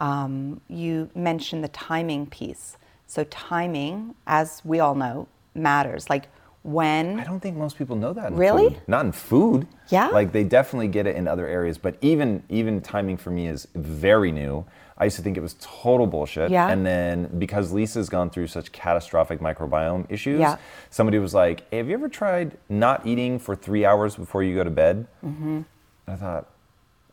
[0.00, 2.76] Um, you mentioned the timing piece.
[3.06, 6.10] So, timing, as we all know, matters.
[6.10, 6.24] Like
[6.62, 7.18] when.
[7.18, 8.32] I don't think most people know that.
[8.32, 8.70] really?
[8.70, 8.82] Food.
[8.86, 9.66] Not in food.
[9.88, 10.08] Yeah.
[10.08, 13.68] Like they definitely get it in other areas, but even even timing for me is
[13.74, 14.64] very new.
[14.98, 16.50] I used to think it was total bullshit.
[16.50, 16.68] Yeah.
[16.68, 20.58] And then because Lisa's gone through such catastrophic microbiome issues, yeah.
[20.90, 24.54] somebody was like, hey, "Have you ever tried not eating for three hours before you
[24.54, 25.62] go to bed?" Mm-hmm.
[26.06, 26.48] I thought,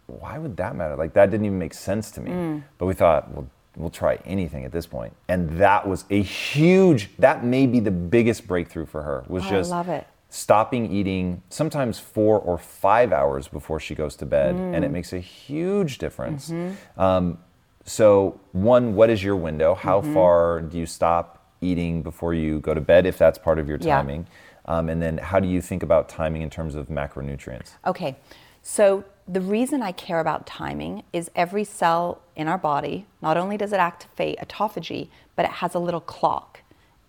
[0.08, 0.96] why would that matter?
[0.96, 2.32] Like that didn't even make sense to me.
[2.32, 2.64] Mm.
[2.78, 3.48] But we thought, well,
[3.80, 5.16] we'll try anything at this point.
[5.28, 7.10] And that was a huge.
[7.18, 9.24] That may be the biggest breakthrough for her.
[9.28, 10.08] Was oh, just I love it.
[10.30, 14.76] stopping eating sometimes four or five hours before she goes to bed, mm.
[14.76, 16.50] and it makes a huge difference.
[16.50, 17.02] Mm-hmm.
[17.02, 17.40] Um,
[17.86, 19.74] so, one, what is your window?
[19.74, 20.14] How mm-hmm.
[20.14, 23.78] far do you stop eating before you go to bed, if that's part of your
[23.78, 24.28] timing?
[24.68, 24.78] Yeah.
[24.78, 27.72] Um, and then, how do you think about timing in terms of macronutrients?
[27.88, 28.18] Okay,
[28.62, 33.58] so the reason I care about timing is every cell in our body, not only
[33.58, 36.62] does it activate autophagy, but it has a little clock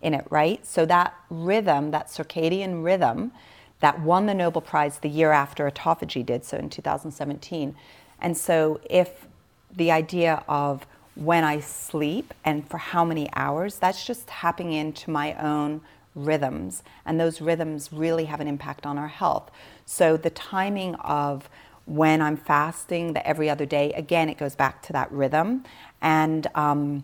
[0.03, 0.63] in it, right?
[0.63, 3.31] So that rhythm, that circadian rhythm
[3.79, 7.75] that won the Nobel Prize the year after autophagy did, so in 2017.
[8.19, 9.25] And so if
[9.75, 15.09] the idea of when I sleep and for how many hours, that's just tapping into
[15.09, 15.81] my own
[16.13, 16.83] rhythms.
[17.03, 19.49] And those rhythms really have an impact on our health.
[19.85, 21.49] So the timing of
[21.85, 25.63] when I'm fasting, the every other day, again, it goes back to that rhythm.
[26.01, 27.03] And um,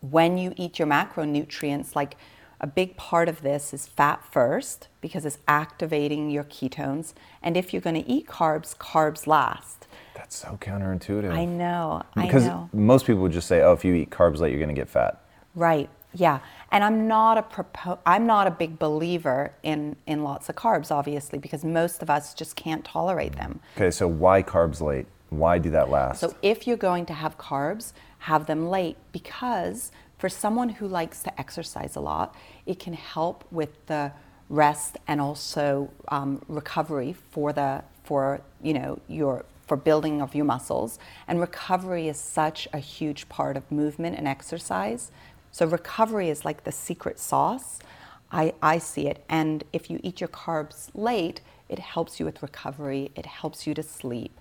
[0.00, 2.16] when you eat your macronutrients, like
[2.60, 7.12] a big part of this is fat first because it's activating your ketones.
[7.42, 9.86] And if you're going to eat carbs, carbs last.
[10.14, 11.32] That's so counterintuitive.
[11.32, 12.02] I know.
[12.14, 12.70] Because I know.
[12.72, 14.88] most people would just say, oh, if you eat carbs late, you're going to get
[14.88, 15.24] fat.
[15.54, 15.90] Right.
[16.14, 20.56] Yeah, and I'm not a propo- I'm not a big believer in in lots of
[20.56, 23.60] carbs, obviously, because most of us just can't tolerate them.
[23.76, 25.06] Okay, so why carbs late?
[25.30, 26.20] Why do that last?
[26.20, 31.22] So if you're going to have carbs, have them late because for someone who likes
[31.22, 34.12] to exercise a lot, it can help with the
[34.48, 40.44] rest and also um, recovery for the for you know your for building of your
[40.44, 45.10] muscles and recovery is such a huge part of movement and exercise
[45.52, 47.78] so recovery is like the secret sauce.
[48.32, 49.22] I, I see it.
[49.28, 53.74] And if you eat your carbs late, it helps you with recovery, it helps you
[53.74, 54.40] to sleep.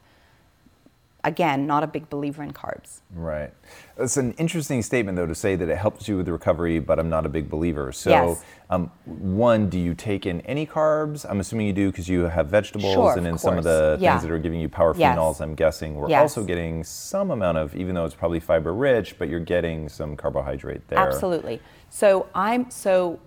[1.23, 3.01] Again, not a big believer in carbs.
[3.13, 3.53] Right.
[3.97, 7.09] It's an interesting statement, though, to say that it helps you with recovery, but I'm
[7.09, 7.91] not a big believer.
[7.91, 8.43] So, yes.
[8.71, 11.23] um, one, do you take in any carbs?
[11.29, 14.13] I'm assuming you do because you have vegetables, sure, and then some of the yeah.
[14.13, 15.15] things that are giving you power yes.
[15.15, 15.93] phenols, I'm guessing.
[15.93, 16.21] We're yes.
[16.21, 20.17] also getting some amount of, even though it's probably fiber rich, but you're getting some
[20.17, 20.97] carbohydrate there.
[20.97, 21.61] Absolutely.
[21.91, 23.19] So, I'm, so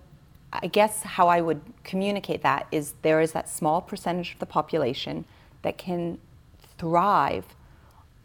[0.51, 4.45] I guess how I would communicate that is there is that small percentage of the
[4.45, 5.23] population
[5.61, 6.19] that can
[6.77, 7.55] thrive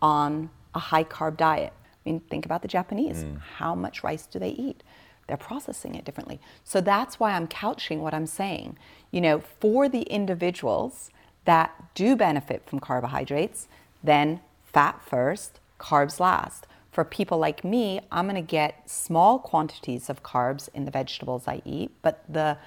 [0.00, 1.72] on a high carb diet.
[1.74, 3.24] I mean, think about the Japanese.
[3.24, 3.40] Mm.
[3.56, 4.82] How much rice do they eat?
[5.26, 6.40] They're processing it differently.
[6.64, 8.76] So that's why I'm couching what I'm saying.
[9.10, 11.10] You know, for the individuals
[11.44, 13.68] that do benefit from carbohydrates,
[14.02, 16.66] then fat first, carbs last.
[16.90, 21.46] For people like me, I'm going to get small quantities of carbs in the vegetables
[21.46, 22.58] I eat, but the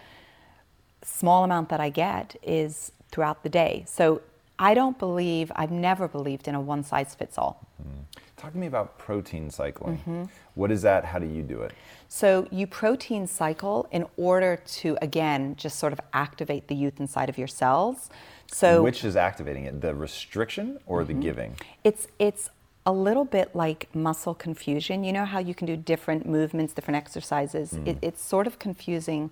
[1.01, 3.83] small amount that I get is throughout the day.
[3.87, 4.21] So
[4.59, 7.67] I don't believe, I've never believed in a one size fits all.
[7.81, 8.01] Mm-hmm.
[8.37, 9.97] Talk to me about protein cycling.
[9.97, 10.23] Mm-hmm.
[10.55, 11.05] What is that?
[11.05, 11.71] How do you do it?
[12.07, 17.29] So, you protein cycle in order to, again, just sort of activate the youth inside
[17.29, 18.09] of your cells.
[18.51, 19.81] So, which is activating it?
[19.81, 21.19] The restriction or mm-hmm.
[21.19, 21.55] the giving?
[21.83, 22.49] It's, it's
[22.85, 25.03] a little bit like muscle confusion.
[25.03, 27.73] You know how you can do different movements, different exercises?
[27.85, 29.31] It, it's sort of confusing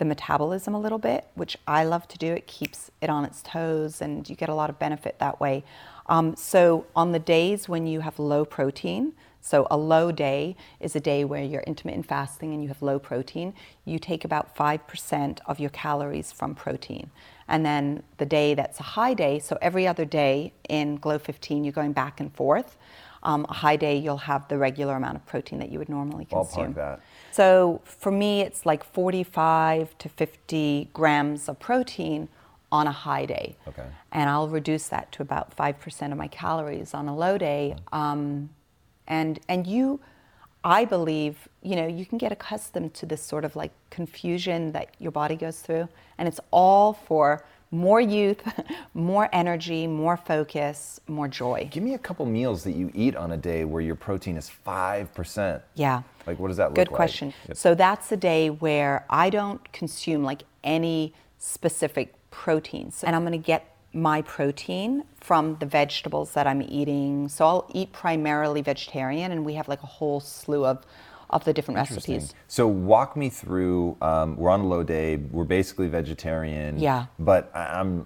[0.00, 2.32] the metabolism a little bit, which I love to do.
[2.32, 5.62] It keeps it on its toes and you get a lot of benefit that way.
[6.06, 10.96] Um, so, on the days when you have low protein, so a low day is
[10.96, 15.38] a day where you're intermittent fasting and you have low protein, you take about 5%
[15.46, 17.10] of your calories from protein.
[17.46, 21.64] And then the day that's a high day, so every other day in Glow 15,
[21.64, 22.76] you're going back and forth.
[23.22, 26.24] Um, a high day, you'll have the regular amount of protein that you would normally
[26.24, 26.72] consume.
[26.72, 27.00] Ballpark that.
[27.32, 32.28] So for me, it's like 45 to 50 grams of protein
[32.72, 33.56] on a high day.
[33.68, 33.86] Okay.
[34.12, 37.76] And I'll reduce that to about 5% of my calories on a low day.
[37.92, 38.50] Um,
[39.06, 40.00] and, and you,
[40.62, 44.94] I believe, you know, you can get accustomed to this sort of like confusion that
[44.98, 45.88] your body goes through.
[46.18, 48.42] And it's all for more youth,
[48.94, 51.68] more energy, more focus, more joy.
[51.70, 54.50] Give me a couple meals that you eat on a day where your protein is
[54.66, 55.62] 5%.
[55.74, 56.02] Yeah.
[56.26, 56.88] Like, what does that look Good like?
[56.88, 57.34] Good question.
[57.48, 57.56] Yep.
[57.56, 63.04] So that's a day where I don't consume like any specific proteins.
[63.04, 67.28] And I'm going to get my protein from the vegetables that I'm eating.
[67.28, 70.84] So I'll eat primarily vegetarian, and we have like a whole slew of,
[71.30, 72.34] of the different recipes.
[72.48, 73.96] So walk me through.
[74.02, 75.16] Um, we're on a low day.
[75.16, 76.78] We're basically vegetarian.
[76.78, 77.06] Yeah.
[77.18, 78.04] But I'm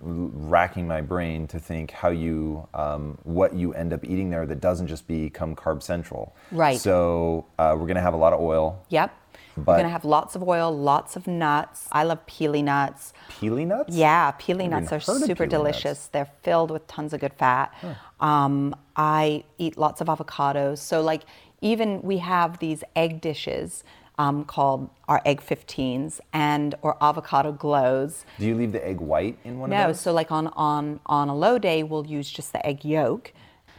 [0.49, 4.61] racking my brain to think how you, um, what you end up eating there that
[4.61, 6.37] doesn't just become carb central.
[6.53, 6.79] Right.
[6.79, 8.85] So uh, we're gonna have a lot of oil.
[8.91, 9.13] Yep.
[9.57, 11.89] We're going to have lots of oil, lots of nuts.
[11.93, 13.13] I love pili nuts.
[13.31, 13.95] Pili nuts.
[13.95, 15.51] Yeah, pili nuts are super pili nuts.
[15.51, 16.07] delicious.
[16.09, 17.73] They're filled with tons of good fat.
[18.21, 20.79] Um, I eat lots of avocados.
[20.79, 21.23] So, like,
[21.65, 23.83] even we have these egg dishes
[24.19, 28.25] um, called our egg 15s and or avocado glows.
[28.39, 29.87] Do you leave the egg white in one of those?
[29.87, 33.33] No, so like on on on a low day, we'll use just the egg yolk.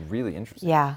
[0.09, 0.67] Really interesting.
[0.69, 0.95] Yeah.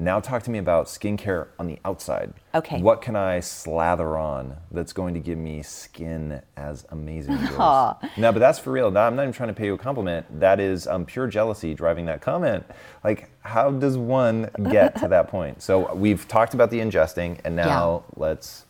[0.00, 2.32] Now talk to me about skincare on the outside.
[2.54, 2.80] Okay.
[2.80, 7.94] What can I slather on that's going to give me skin as amazing as yours?
[8.16, 8.90] No, but that's for real.
[8.92, 10.26] No, I'm not even trying to pay you a compliment.
[10.38, 12.64] That is um, pure jealousy driving that comment.
[13.02, 15.62] Like, how does one get to that point?
[15.62, 18.66] So we've talked about the ingesting, and now let's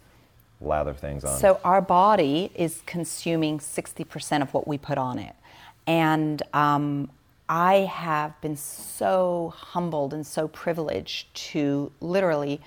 [0.60, 1.38] lather things on.
[1.38, 5.34] So our body is consuming 60% of what we put on it.
[5.86, 7.10] And um,
[7.48, 12.60] I have been so humbled and so privileged to literally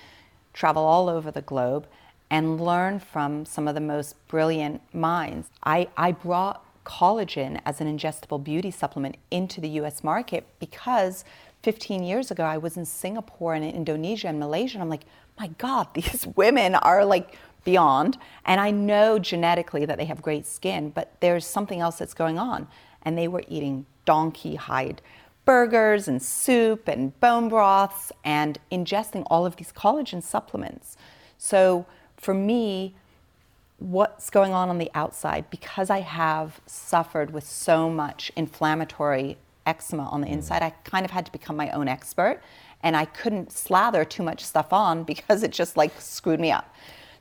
[0.53, 1.87] travel all over the globe
[2.29, 5.49] and learn from some of the most brilliant minds.
[5.63, 11.25] I, I brought collagen as an ingestible beauty supplement into the US market because
[11.61, 15.05] 15 years ago I was in Singapore and in Indonesia and Malaysia and I'm like,
[15.39, 18.17] my God, these women are like beyond.
[18.45, 22.39] And I know genetically that they have great skin, but there's something else that's going
[22.39, 22.67] on.
[23.03, 25.01] And they were eating donkey hide
[25.45, 30.97] burgers and soup and bone broths and ingesting all of these collagen supplements.
[31.37, 31.85] So
[32.15, 32.95] for me,
[33.79, 40.05] what's going on on the outside because I have suffered with so much inflammatory eczema
[40.09, 40.33] on the mm.
[40.33, 42.41] inside, I kind of had to become my own expert
[42.83, 46.73] and I couldn't slather too much stuff on because it just like screwed me up.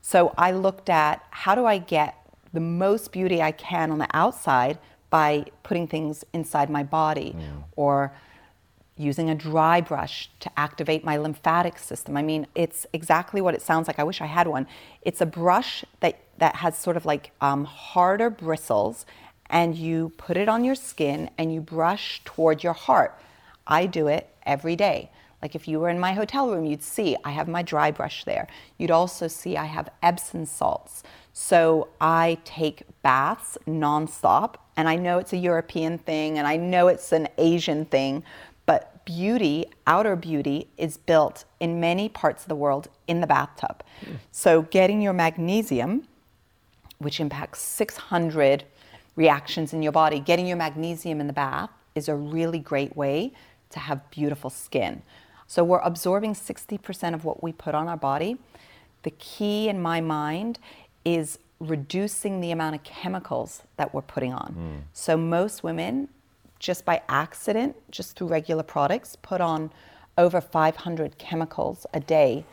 [0.03, 2.17] So I looked at how do I get
[2.53, 4.79] the most beauty I can on the outside
[5.11, 7.37] by putting things inside my body
[7.77, 8.13] or
[8.97, 12.17] using a dry brush to activate my lymphatic system.
[12.17, 13.99] I mean, it's exactly what it sounds like.
[13.99, 14.67] I wish I had one.
[15.03, 19.07] It's a brush that, that has sort of like um, harder bristles,
[19.47, 23.19] and you put it on your skin and you brush toward your heart.
[23.67, 25.11] I do it every day.
[25.43, 28.25] Like if you were in my hotel room, you'd see I have my dry brush
[28.25, 28.47] there.
[28.77, 31.03] You'd also see I have Epsom salts.
[31.33, 36.89] So I take baths nonstop, and I know it's a European thing, and I know
[36.89, 38.25] it's an Asian thing,
[38.67, 43.83] but beauty, outer beauty, is built in many parts of the world in the bathtub.
[44.31, 46.07] So getting your magnesium,
[46.99, 48.65] which impacts 600
[49.17, 53.33] reactions in your body, getting your magnesium in the bath is a really great way
[53.71, 55.03] to have beautiful skin.
[55.47, 58.37] So we're absorbing 60% of what we put on our body.
[59.03, 60.59] The key in my mind
[61.05, 64.53] is reducing the amount of chemicals that we're putting on.
[64.53, 64.77] Hmm.
[64.93, 66.09] So most women,
[66.59, 69.71] just by accident, just through regular products, put on
[70.17, 72.45] over 500 chemicals a day,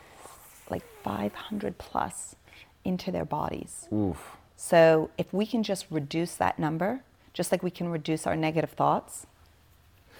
[0.70, 2.36] like 500 plus,
[2.84, 3.88] into their bodies.
[3.94, 4.38] Oof.
[4.56, 7.02] So if we can just reduce that number,
[7.34, 9.28] just like we can reduce our negative thoughts,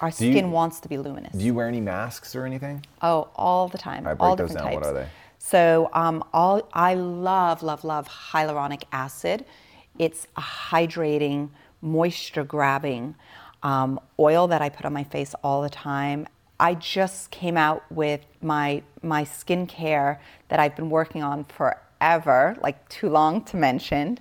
[0.00, 1.32] our you- skin wants to be luminous.
[1.32, 2.84] Do you wear any masks or anything?
[3.02, 4.06] Oh, all the time.
[4.06, 4.80] All right, break all those different down.
[4.82, 5.08] What are they?
[5.50, 9.46] So, um, all I love, love, love hyaluronic acid.
[9.98, 11.48] It's a hydrating,
[11.80, 13.14] moisture grabbing
[13.62, 16.26] um, oil that I put on my face all the time.
[16.60, 20.18] I just came out with my my skincare
[20.48, 24.18] that I've been working on forever, like too long to mention.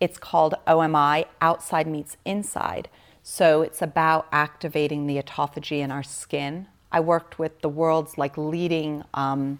[0.00, 2.88] It's called OMI, Outside Meets Inside.
[3.22, 6.66] So it's about activating the autophagy in our skin.
[6.90, 9.04] I worked with the world's like leading.
[9.12, 9.58] Um,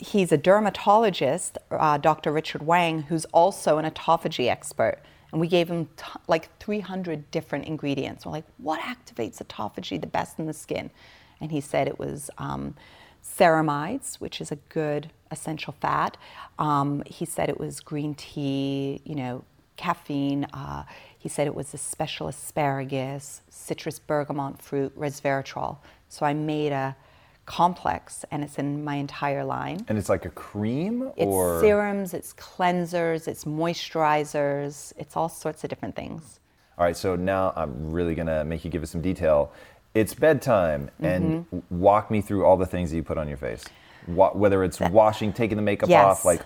[0.00, 2.32] he's a dermatologist, uh, Dr.
[2.32, 4.98] Richard Wang, who's also an autophagy expert.
[5.30, 8.26] And we gave him t- like 300 different ingredients.
[8.26, 10.90] We're like, what activates autophagy the best in the skin?
[11.40, 12.74] And he said it was um,
[13.22, 16.16] ceramides, which is a good essential fat.
[16.58, 19.44] Um, he said it was green tea, you know,
[19.76, 20.44] caffeine.
[20.52, 20.84] Uh,
[21.16, 25.78] he said it was a special asparagus, citrus bergamot fruit, resveratrol.
[26.08, 26.96] So I made a
[27.50, 29.84] complex and it's in my entire line.
[29.88, 35.64] And it's like a cream It's or serums, it's cleansers, it's moisturizers, it's all sorts
[35.64, 36.38] of different things.
[36.78, 39.50] All right, so now I'm really gonna make you give us some detail.
[39.94, 41.80] It's bedtime, and Mm-hmm.
[41.80, 43.64] walk me through all the things that you put on your face.
[44.06, 46.04] Whether it's washing, taking the makeup Yes.
[46.04, 46.42] off, like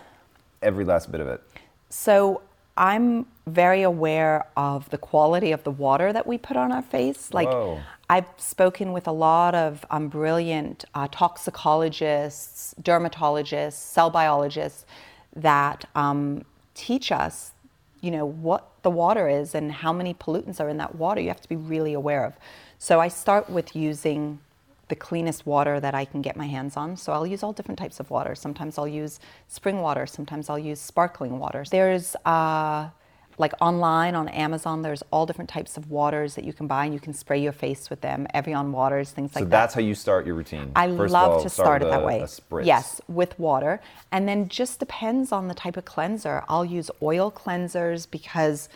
[0.63, 1.43] every last bit of it.
[1.91, 2.41] So
[2.79, 7.33] I'm very aware of the quality of the water that we put on our face.
[7.35, 7.81] Like Whoa.
[8.15, 14.87] I've spoken with a lot of um, brilliant uh, toxicologists, dermatologists, cell biologists
[15.35, 16.45] that um,
[16.75, 17.55] teach us,
[18.03, 21.21] you know, what the water is and how many pollutants are in that water.
[21.21, 22.35] You have to be really aware of.
[22.79, 24.39] So I start with using
[24.87, 26.97] the cleanest water that I can get my hands on.
[26.97, 28.37] So I'll use all different types of water.
[28.37, 30.07] Sometimes I'll use spring water.
[30.07, 31.65] Sometimes I'll use sparkling water.
[31.69, 32.91] There's uh,
[33.39, 34.83] like online on Amazon.
[34.83, 37.53] There's all different types of waters that you can buy, and you can spray your
[37.53, 38.27] face with them.
[38.35, 39.57] Evian waters, things So like that.
[39.57, 40.73] So that's how you start your routine.
[40.77, 42.27] I First love all, to start it that way.
[42.63, 43.81] Yes, with water.
[44.13, 46.45] And then just depends on the type of cleanser.
[46.49, 48.69] I'll use oil cleansers because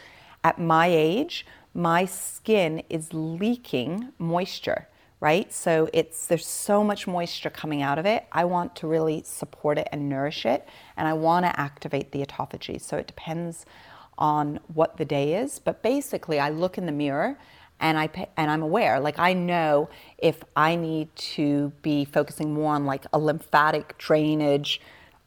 [0.44, 4.88] at my age, my skin is leaking moisture,
[5.20, 5.52] right?
[5.52, 8.24] So it's there's so much moisture coming out of it.
[8.32, 12.24] I want to really support it and nourish it, and I want to activate the
[12.24, 12.80] autophagy.
[12.80, 13.66] So it depends
[14.18, 17.38] on what the day is, but basically I look in the mirror
[17.80, 19.00] and I pa- and I'm aware.
[19.00, 19.88] Like I know
[20.18, 24.80] if I need to be focusing more on like a lymphatic drainage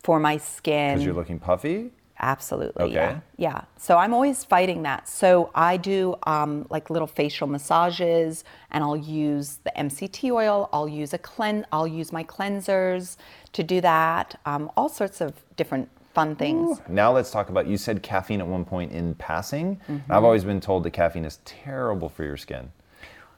[0.04, 0.96] for my skin.
[0.96, 1.92] Because you're looking puffy.
[2.24, 2.84] Absolutely.
[2.84, 2.94] Okay.
[2.94, 3.20] Yeah.
[3.38, 3.62] Yeah.
[3.78, 5.10] So I'm always fighting that.
[5.10, 10.70] So I do um, like little facial massages, and I'll use the MCT oil.
[10.72, 11.66] I'll use a clean.
[11.72, 13.18] I'll use my cleansers
[13.54, 14.40] to do that.
[14.46, 16.82] Um, all sorts of different fun things.
[16.88, 17.68] Now let's talk about.
[17.68, 19.80] You said caffeine at one point in passing.
[19.90, 20.12] Mm-hmm.
[20.12, 22.72] I've always been told that caffeine is terrible for your skin,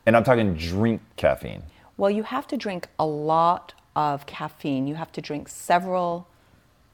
[0.06, 1.64] and I'm talking drink caffeine.
[1.98, 4.88] Well, you have to drink a lot of caffeine.
[4.88, 6.28] You have to drink several,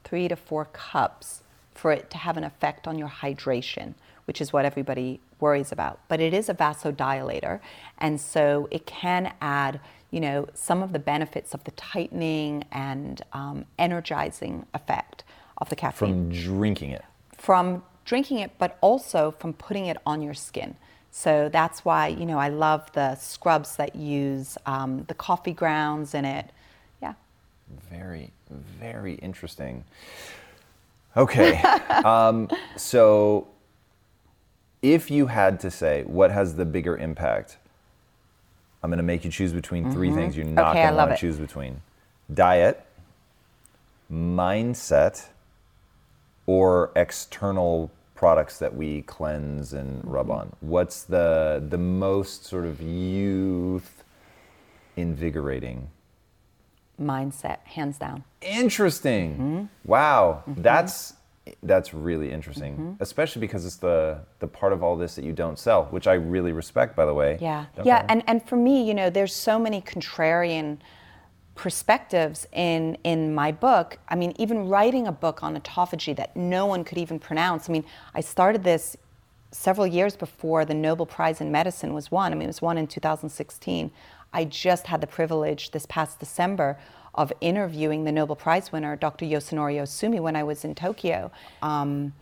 [0.04, 1.42] three to four cups
[1.74, 3.94] for it to have an effect on your hydration,
[4.26, 5.98] which is what everybody worries about.
[6.08, 7.60] But it is a vasodilator,
[7.98, 13.22] and so it can add, you know, some of the benefits of the tightening and
[13.32, 15.09] um, energizing effect
[15.60, 17.04] of the caffeine From drinking it.
[17.36, 20.74] from drinking it, but also from putting it on your skin.
[21.12, 26.14] So that's why, you know, I love the scrubs that use um, the coffee grounds
[26.14, 26.50] in it.
[27.02, 27.14] Yeah.
[27.90, 29.84] Very, very interesting.
[31.16, 31.56] Okay.
[32.04, 33.48] um, so,
[34.82, 37.58] if you had to say what has the bigger impact,
[38.82, 40.70] I'm going to make you choose between three things you're not Mm-hmm.
[40.70, 41.82] Okay, going to want to choose between
[42.32, 42.82] diet,
[44.10, 45.26] mindset,
[46.50, 50.40] or external products that we cleanse and rub Mm-hmm.
[50.40, 50.52] on.
[50.60, 54.02] What's the, the most sort of youth
[54.96, 55.90] invigorating?
[57.00, 58.24] Mindset, hands down.
[58.42, 59.32] Interesting.
[59.32, 59.64] Mm-hmm.
[59.84, 61.14] Wow, that's
[61.62, 65.58] that's really interesting, especially because it's the the part of all this that you don't
[65.58, 67.38] sell, which I really respect, by the way.
[67.40, 67.64] Yeah.
[67.76, 68.04] Don't yeah.
[68.08, 70.78] And, and for me, you know, there's so many contrarian
[71.60, 73.98] perspectives in in my book.
[74.08, 77.68] I mean, even writing a book on autophagy that no one could even pronounce.
[77.68, 77.84] I mean,
[78.14, 78.96] I started this
[79.52, 82.32] several years before the Nobel Prize in Medicine was won.
[82.32, 83.90] I mean, it was won in 2016.
[84.32, 86.78] I just had the privilege this past December
[87.14, 89.26] of interviewing the Nobel Prize winner, Dr.
[89.26, 91.30] Yoshinori Ohsumi, when I was in Tokyo.
[91.60, 92.14] Um,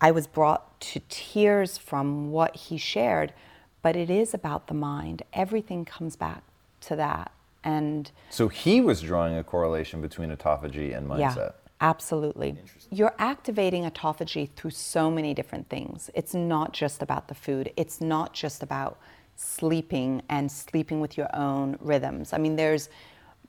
[0.00, 3.32] I was brought to tears from what he shared,
[3.80, 5.22] but it is about the mind.
[5.32, 6.42] Everything comes back
[6.80, 7.30] to that.
[7.64, 11.36] And so he was drawing a correlation between autophagy and mindset.
[11.36, 11.50] yeah,
[11.80, 12.56] absolutely.
[12.90, 16.10] You're activating autophagy through so many different things.
[16.14, 18.98] It's not just about the food, it's not just about
[19.36, 22.32] sleeping and sleeping with your own rhythms.
[22.32, 22.88] I mean, there's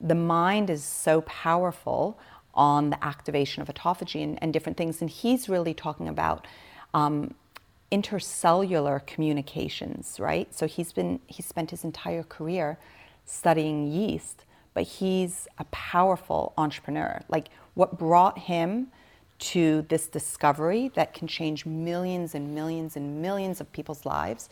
[0.00, 2.18] the mind is so powerful
[2.54, 5.00] on the activation of autophagy and, and different things.
[5.00, 6.46] And he's really talking about
[6.92, 7.34] um,
[7.90, 10.52] intercellular communications, right?
[10.54, 12.78] So he's been, he spent his entire career
[13.24, 17.20] studying yeast, but he's a powerful entrepreneur.
[17.28, 18.88] Like what brought him
[19.38, 24.48] to this discovery that can change millions and millions and millions of people's lives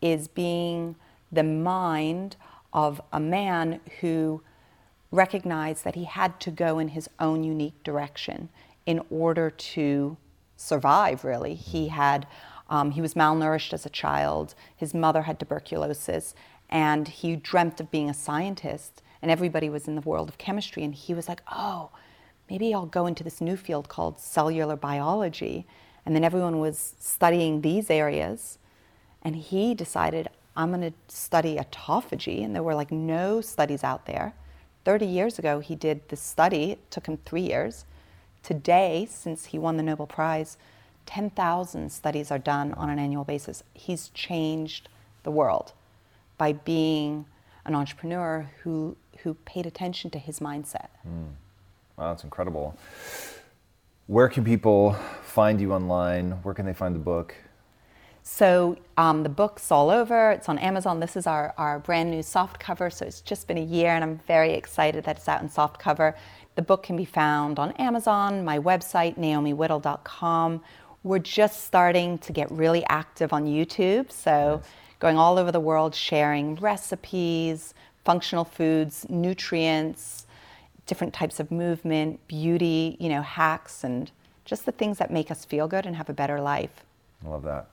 [0.00, 0.96] is being
[1.30, 2.36] the mind
[2.72, 4.42] of a man who
[5.10, 8.48] recognized that he had to go in his own unique direction
[8.86, 10.16] in order to
[10.56, 11.54] survive, really.
[11.54, 12.26] He had.
[12.70, 14.54] Um, he was malnourished as a child.
[14.74, 16.34] His mother had tuberculosis,
[16.72, 19.02] and he dreamt of being a scientist.
[19.20, 21.90] And everybody was in the world of chemistry, and he was like, "Oh,
[22.50, 25.66] maybe I'll go into this new field called cellular biology."
[26.04, 28.58] And then everyone was studying these areas,
[29.22, 32.44] and he decided, I'm going to study autophagy.
[32.44, 34.34] And there were like no studies out there.
[34.84, 36.72] 30 years ago, he did this study.
[36.72, 37.84] It took him three years.
[38.42, 40.56] Today, since he won the Nobel Prize,
[41.06, 43.62] 10,000 studies are done on an annual basis.
[43.74, 44.88] He's changed
[45.22, 45.72] the world
[46.42, 47.24] by being
[47.66, 50.88] an entrepreneur who, who paid attention to his mindset.
[51.06, 51.28] Mm.
[51.96, 52.76] Wow, that's incredible.
[54.08, 56.32] Where can people find you online?
[56.42, 57.36] Where can they find the book?
[58.24, 60.32] So um, the book's all over.
[60.32, 60.98] It's on Amazon.
[60.98, 62.90] This is our, our brand new soft cover.
[62.90, 65.78] So it's just been a year, and I'm very excited that it's out in soft
[65.78, 66.16] cover.
[66.56, 70.60] The book can be found on Amazon, my website, naomiwhittel.com.
[71.04, 74.10] We're just starting to get really active on YouTube.
[74.10, 74.66] So nice.
[75.02, 77.74] Going all over the world, sharing recipes,
[78.04, 80.26] functional foods, nutrients,
[80.86, 84.10] different types of movement, beauty, you know, hacks, and
[84.46, 86.84] just the things that make us feel good and have a better life.
[87.22, 87.68] I love that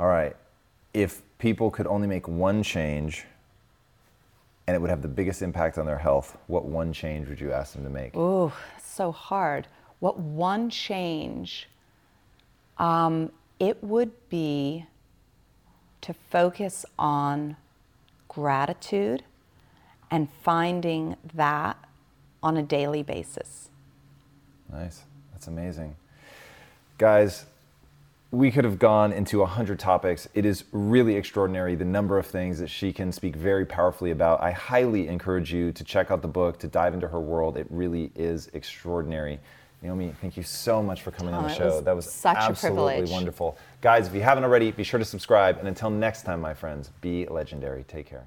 [0.00, 0.34] all right,
[0.94, 3.26] if people could only make one change
[4.66, 7.52] and it would have the biggest impact on their health, what one change would you
[7.52, 8.12] ask them to make?
[8.16, 8.50] Oh,
[8.82, 9.66] so hard.
[9.98, 11.68] What one change?
[12.78, 14.86] Um, it would be
[16.02, 17.56] to focus on
[18.28, 19.22] gratitude
[20.10, 21.76] and finding that
[22.42, 23.68] on a daily basis.
[24.72, 25.02] Nice.
[25.32, 25.96] That's amazing.
[26.98, 27.46] Guys,
[28.30, 30.28] we could have gone into a hundred topics.
[30.34, 34.40] It is really extraordinary the number of things that she can speak very powerfully about.
[34.40, 37.56] I highly encourage you to check out the book, to dive into her world.
[37.56, 39.40] It really is extraordinary.
[39.82, 41.66] Naomi, thank you so much for coming oh, on the oh, show.
[41.76, 43.56] Was that was such absolutely wonderful.
[43.80, 45.58] Guys, if you haven't already, be sure to subscribe.
[45.58, 47.84] And until next time, my friends, be legendary.
[47.84, 48.26] Take care.